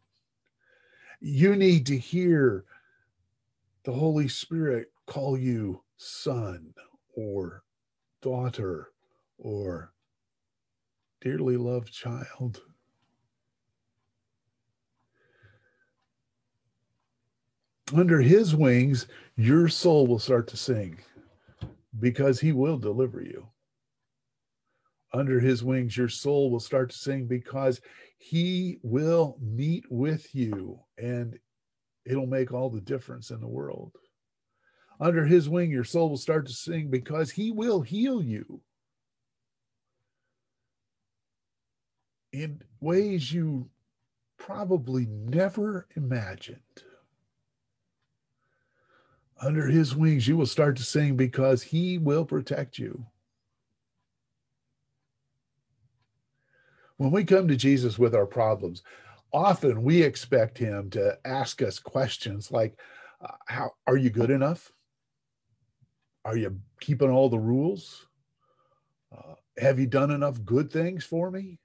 You 1.20 1.56
need 1.56 1.86
to 1.86 1.98
hear 1.98 2.64
the 3.84 3.92
Holy 3.92 4.28
Spirit 4.28 4.92
call 5.06 5.36
you 5.36 5.82
son 5.96 6.72
or 7.16 7.64
daughter 8.22 8.92
or 9.38 9.92
dearly 11.20 11.56
loved 11.56 11.92
child. 11.92 12.62
Under 17.92 18.20
his 18.20 18.54
wings, 18.54 19.06
your 19.34 19.68
soul 19.68 20.06
will 20.06 20.18
start 20.18 20.46
to 20.48 20.56
sing 20.56 20.98
because 21.98 22.40
he 22.40 22.52
will 22.52 22.78
deliver 22.78 23.22
you. 23.22 23.48
Under 25.12 25.40
his 25.40 25.64
wings, 25.64 25.96
your 25.96 26.08
soul 26.08 26.50
will 26.50 26.60
start 26.60 26.90
to 26.90 26.96
sing 26.96 27.26
because 27.26 27.80
he 28.18 28.78
will 28.82 29.38
meet 29.40 29.84
with 29.90 30.34
you 30.34 30.80
and 30.98 31.38
it'll 32.04 32.26
make 32.26 32.52
all 32.52 32.68
the 32.68 32.80
difference 32.80 33.30
in 33.30 33.40
the 33.40 33.48
world. 33.48 33.92
Under 35.00 35.24
his 35.24 35.48
wing, 35.48 35.70
your 35.70 35.84
soul 35.84 36.10
will 36.10 36.16
start 36.16 36.46
to 36.46 36.52
sing 36.52 36.90
because 36.90 37.30
he 37.30 37.52
will 37.52 37.80
heal 37.80 38.22
you 38.22 38.60
in 42.32 42.60
ways 42.80 43.32
you 43.32 43.70
probably 44.36 45.06
never 45.06 45.86
imagined. 45.96 46.58
Under 49.40 49.66
his 49.66 49.94
wings, 49.94 50.26
you 50.26 50.36
will 50.36 50.46
start 50.46 50.76
to 50.76 50.82
sing 50.82 51.16
because 51.16 51.62
he 51.62 51.98
will 51.98 52.24
protect 52.24 52.78
you. 52.78 53.06
When 56.96 57.12
we 57.12 57.24
come 57.24 57.46
to 57.46 57.56
Jesus 57.56 57.98
with 57.98 58.14
our 58.14 58.26
problems, 58.26 58.82
often 59.32 59.84
we 59.84 60.02
expect 60.02 60.58
him 60.58 60.90
to 60.90 61.16
ask 61.24 61.62
us 61.62 61.78
questions 61.78 62.50
like, 62.50 62.76
uh, 63.20 63.34
how 63.46 63.70
are 63.86 63.96
you 63.96 64.10
good 64.10 64.30
enough? 64.30 64.72
Are 66.24 66.36
you 66.36 66.58
keeping 66.80 67.10
all 67.10 67.28
the 67.28 67.38
rules? 67.38 68.06
Uh, 69.16 69.34
have 69.56 69.78
you 69.78 69.86
done 69.86 70.10
enough 70.10 70.44
good 70.44 70.72
things 70.72 71.04
for 71.04 71.30
me? 71.30 71.60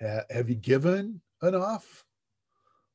Ha- 0.00 0.22
have 0.30 0.48
you 0.48 0.54
given 0.54 1.20
enough 1.42 2.03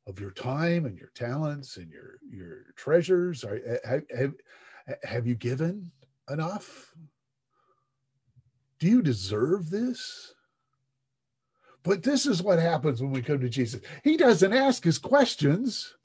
of 0.10 0.20
your 0.20 0.32
time 0.32 0.86
and 0.86 0.98
your 0.98 1.12
talents 1.16 1.78
and 1.78 1.90
your 1.92 2.20
your 2.30 2.74
treasures? 2.76 3.44
Are, 3.44 3.60
eh, 3.66 3.78
have, 3.88 4.04
have, 4.18 4.34
have 5.04 5.28
you 5.28 5.36
given 5.36 5.92
enough? 6.30 6.94
Do 8.80 8.88
you 8.88 9.02
deserve 9.02 9.70
this? 9.70 10.34
But 11.84 12.04
this 12.04 12.26
is 12.26 12.44
what 12.44 12.60
happens 12.60 13.02
when 13.02 13.12
we 13.12 13.22
come 13.22 13.40
to 13.40 13.50
Jesus. 13.50 13.82
He 14.04 14.18
doesn't 14.18 14.54
ask 14.54 14.84
his 14.84 14.98
questions. 14.98 15.96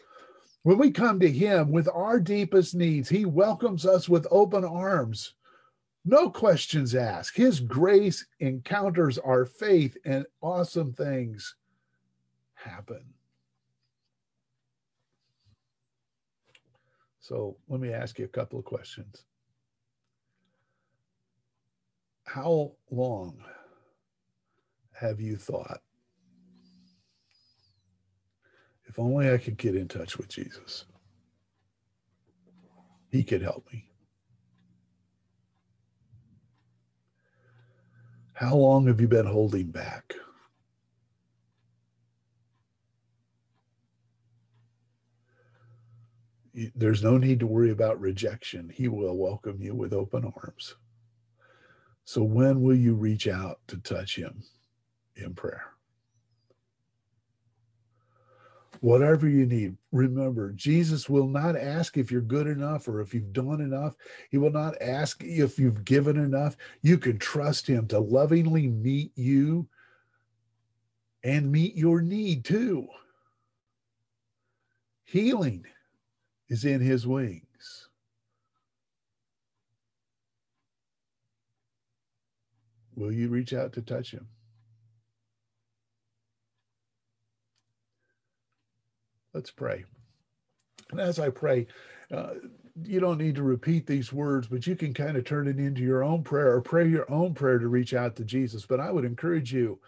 When 0.64 0.78
we 0.78 0.90
come 0.90 1.20
to 1.20 1.30
Him 1.30 1.70
with 1.70 1.88
our 1.92 2.18
deepest 2.18 2.74
needs, 2.74 3.10
He 3.10 3.26
welcomes 3.26 3.84
us 3.84 4.08
with 4.08 4.26
open 4.30 4.64
arms. 4.64 5.34
No 6.06 6.30
questions 6.30 6.94
asked. 6.94 7.36
His 7.36 7.60
grace 7.60 8.26
encounters 8.40 9.18
our 9.18 9.44
faith, 9.44 9.96
and 10.06 10.24
awesome 10.40 10.94
things 10.94 11.54
happen. 12.54 13.13
So 17.24 17.56
let 17.70 17.80
me 17.80 17.90
ask 17.90 18.18
you 18.18 18.26
a 18.26 18.28
couple 18.28 18.58
of 18.58 18.66
questions. 18.66 19.24
How 22.24 22.72
long 22.90 23.42
have 24.92 25.22
you 25.22 25.36
thought, 25.36 25.80
if 28.84 28.98
only 28.98 29.32
I 29.32 29.38
could 29.38 29.56
get 29.56 29.74
in 29.74 29.88
touch 29.88 30.18
with 30.18 30.28
Jesus? 30.28 30.84
He 33.10 33.24
could 33.24 33.40
help 33.40 33.66
me. 33.72 33.88
How 38.34 38.54
long 38.54 38.86
have 38.88 39.00
you 39.00 39.08
been 39.08 39.24
holding 39.24 39.70
back? 39.70 40.12
There's 46.54 47.02
no 47.02 47.18
need 47.18 47.40
to 47.40 47.46
worry 47.46 47.70
about 47.70 48.00
rejection. 48.00 48.70
He 48.72 48.88
will 48.88 49.16
welcome 49.16 49.60
you 49.60 49.74
with 49.74 49.92
open 49.92 50.32
arms. 50.36 50.76
So, 52.04 52.22
when 52.22 52.62
will 52.62 52.76
you 52.76 52.94
reach 52.94 53.26
out 53.26 53.58
to 53.68 53.78
touch 53.78 54.16
him 54.16 54.42
in 55.16 55.34
prayer? 55.34 55.64
Whatever 58.80 59.28
you 59.28 59.46
need, 59.46 59.76
remember, 59.92 60.52
Jesus 60.52 61.08
will 61.08 61.26
not 61.26 61.56
ask 61.56 61.96
if 61.96 62.12
you're 62.12 62.20
good 62.20 62.46
enough 62.46 62.86
or 62.86 63.00
if 63.00 63.14
you've 63.14 63.32
done 63.32 63.60
enough. 63.60 63.96
He 64.30 64.36
will 64.36 64.50
not 64.50 64.80
ask 64.80 65.24
if 65.24 65.58
you've 65.58 65.84
given 65.84 66.18
enough. 66.18 66.56
You 66.82 66.98
can 66.98 67.18
trust 67.18 67.66
him 67.66 67.88
to 67.88 67.98
lovingly 67.98 68.68
meet 68.68 69.12
you 69.16 69.66
and 71.22 71.50
meet 71.50 71.74
your 71.74 72.02
need 72.02 72.44
too. 72.44 72.86
Healing 75.04 75.64
is 76.54 76.64
in 76.64 76.80
his 76.80 77.04
wings. 77.04 77.88
Will 82.94 83.10
you 83.10 83.28
reach 83.28 83.52
out 83.52 83.72
to 83.72 83.82
touch 83.82 84.12
him? 84.12 84.28
Let's 89.32 89.50
pray. 89.50 89.84
And 90.92 91.00
as 91.00 91.18
I 91.18 91.30
pray, 91.30 91.66
uh, 92.12 92.34
you 92.84 93.00
don't 93.00 93.18
need 93.18 93.34
to 93.34 93.42
repeat 93.42 93.88
these 93.88 94.12
words, 94.12 94.46
but 94.46 94.64
you 94.64 94.76
can 94.76 94.94
kind 94.94 95.16
of 95.16 95.24
turn 95.24 95.48
it 95.48 95.58
into 95.58 95.82
your 95.82 96.04
own 96.04 96.22
prayer 96.22 96.54
or 96.54 96.60
pray 96.60 96.88
your 96.88 97.10
own 97.10 97.34
prayer 97.34 97.58
to 97.58 97.66
reach 97.66 97.94
out 97.94 98.14
to 98.14 98.24
Jesus. 98.24 98.64
But 98.64 98.78
I 98.78 98.92
would 98.92 99.04
encourage 99.04 99.52
you 99.52 99.80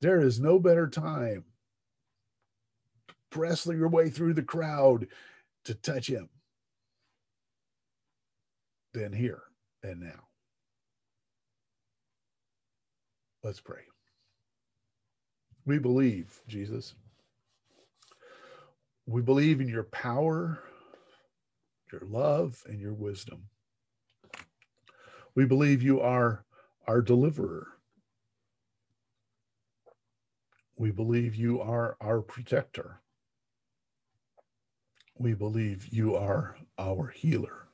there 0.00 0.20
is 0.20 0.38
no 0.38 0.60
better 0.60 0.86
time 0.86 1.46
wrestle 3.34 3.74
your 3.74 3.88
way 3.88 4.08
through 4.08 4.34
the 4.34 4.42
crowd 4.42 5.08
to 5.66 5.74
touch 5.74 6.08
him 6.08 6.28
than 8.94 9.12
here 9.12 9.42
and 9.82 10.00
now. 10.00 10.28
Let's 13.42 13.60
pray. 13.60 13.82
We 15.64 15.78
believe, 15.78 16.40
Jesus. 16.46 16.94
We 19.06 19.22
believe 19.22 19.60
in 19.60 19.68
your 19.68 19.84
power, 19.84 20.60
your 21.92 22.02
love, 22.08 22.62
and 22.66 22.80
your 22.80 22.94
wisdom. 22.94 23.48
We 25.34 25.46
believe 25.46 25.82
you 25.82 26.00
are 26.00 26.44
our 26.86 27.02
deliverer. 27.02 27.66
We 30.76 30.92
believe 30.92 31.34
you 31.34 31.60
are 31.60 31.96
our 32.00 32.20
protector 32.20 33.00
we 35.18 35.34
believe 35.34 35.88
you 35.90 36.16
are 36.16 36.56
our 36.78 37.08
healer. 37.08 37.68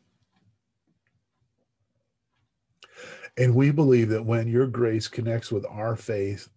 And 3.36 3.54
we 3.54 3.70
believe 3.70 4.10
that 4.10 4.26
when 4.26 4.46
your 4.46 4.66
grace 4.66 5.08
connects 5.08 5.50
with 5.50 5.64
our 5.66 5.96
faith, 5.96 6.48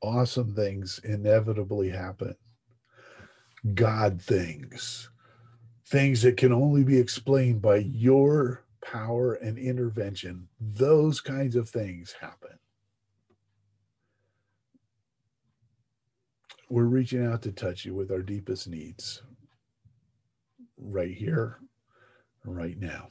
awesome 0.00 0.54
things 0.54 1.00
inevitably 1.04 1.90
happen. 1.90 2.34
God 3.74 4.22
things, 4.22 5.10
things 5.86 6.22
that 6.22 6.36
can 6.36 6.52
only 6.52 6.84
be 6.84 6.98
explained 6.98 7.60
by 7.60 7.76
your 7.76 8.64
power 8.80 9.34
and 9.34 9.58
intervention, 9.58 10.48
those 10.60 11.20
kinds 11.20 11.56
of 11.56 11.68
things 11.68 12.14
happen. 12.20 12.58
We're 16.68 16.84
reaching 16.84 17.24
out 17.24 17.42
to 17.42 17.52
touch 17.52 17.84
you 17.84 17.94
with 17.94 18.10
our 18.10 18.22
deepest 18.22 18.68
needs 18.68 19.22
right 20.76 21.14
here, 21.14 21.58
right 22.44 22.78
now. 22.78 23.08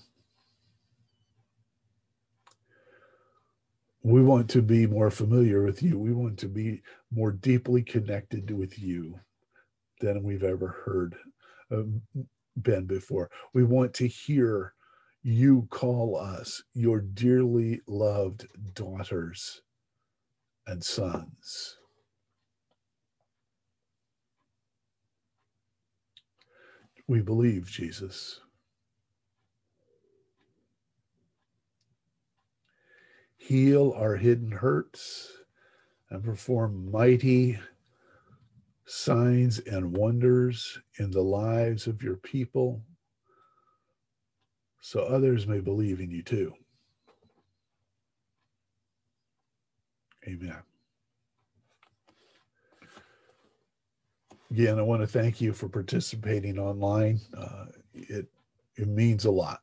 We 4.03 4.21
want 4.21 4.49
to 4.51 4.61
be 4.61 4.87
more 4.87 5.11
familiar 5.11 5.63
with 5.63 5.83
you. 5.83 5.99
We 5.99 6.13
want 6.13 6.37
to 6.39 6.47
be 6.47 6.81
more 7.11 7.31
deeply 7.31 7.81
connected 7.81 8.51
with 8.51 8.79
you 8.79 9.19
than 9.99 10.23
we've 10.23 10.43
ever 10.43 10.83
heard 10.85 11.15
uh, 11.71 11.83
been 12.61 12.85
before. 12.85 13.29
We 13.53 13.63
want 13.63 13.93
to 13.95 14.07
hear 14.07 14.73
you 15.23 15.67
call 15.71 16.15
us 16.15 16.63
your 16.73 17.01
dearly 17.01 17.81
loved 17.87 18.47
daughters 18.73 19.61
and 20.67 20.83
sons. 20.83 21.77
We 27.07 27.21
believe, 27.21 27.69
Jesus. 27.69 28.41
Heal 33.37 33.93
our 33.95 34.17
hidden 34.17 34.51
hurts 34.51 35.31
and 36.09 36.23
perform 36.23 36.91
mighty 36.91 37.59
signs 38.85 39.59
and 39.59 39.95
wonders 39.97 40.79
in 40.99 41.11
the 41.11 41.21
lives 41.23 41.87
of 41.87 42.03
your 42.03 42.17
people. 42.17 42.81
so 44.81 45.01
others 45.01 45.47
may 45.47 45.59
believe 45.59 45.99
in 45.99 46.11
you 46.11 46.23
too. 46.23 46.53
Amen. 50.27 50.61
Again, 54.51 54.79
I 54.79 54.81
want 54.81 55.01
to 55.01 55.07
thank 55.07 55.41
you 55.41 55.51
for 55.53 55.67
participating 55.67 56.57
online. 56.57 57.19
Uh, 57.37 57.65
it 57.93 58.27
it 58.75 58.87
means 58.87 59.25
a 59.25 59.31
lot 59.31 59.61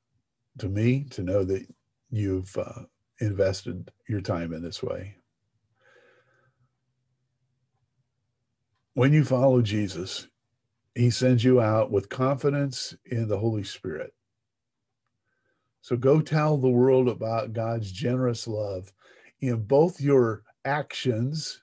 to 0.58 0.68
me 0.68 1.04
to 1.10 1.22
know 1.22 1.44
that 1.44 1.66
you've 2.10 2.56
uh, 2.58 2.82
invested 3.20 3.90
your 4.08 4.20
time 4.20 4.52
in 4.52 4.62
this 4.62 4.82
way. 4.82 5.16
When 8.94 9.12
you 9.12 9.24
follow 9.24 9.62
Jesus, 9.62 10.28
he 10.94 11.10
sends 11.10 11.42
you 11.42 11.60
out 11.60 11.90
with 11.90 12.08
confidence 12.08 12.94
in 13.06 13.26
the 13.26 13.38
Holy 13.38 13.64
Spirit. 13.64 14.14
So 15.80 15.96
go 15.96 16.20
tell 16.20 16.56
the 16.56 16.68
world 16.68 17.08
about 17.08 17.52
God's 17.52 17.90
generous 17.90 18.46
love 18.46 18.92
in 19.40 19.64
both 19.64 20.00
your 20.00 20.42
actions 20.64 21.62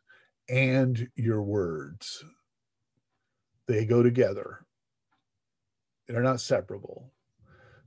and 0.50 1.10
your 1.16 1.42
words. 1.42 2.24
They 3.68 3.86
go 3.86 4.04
together, 4.04 4.66
they're 6.08 6.22
not 6.22 6.42
separable. 6.42 7.12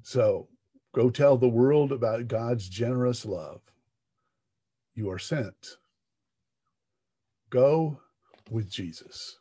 So 0.03 0.49
go 0.95 1.11
tell 1.11 1.37
the 1.37 1.49
world 1.49 1.93
about 1.93 2.29
God's 2.29 2.69
generous 2.69 3.25
love. 3.25 3.61
You 4.95 5.11
are 5.11 5.19
sent. 5.19 5.79
Go 7.51 8.01
with 8.51 8.71
Jesus. 8.71 9.39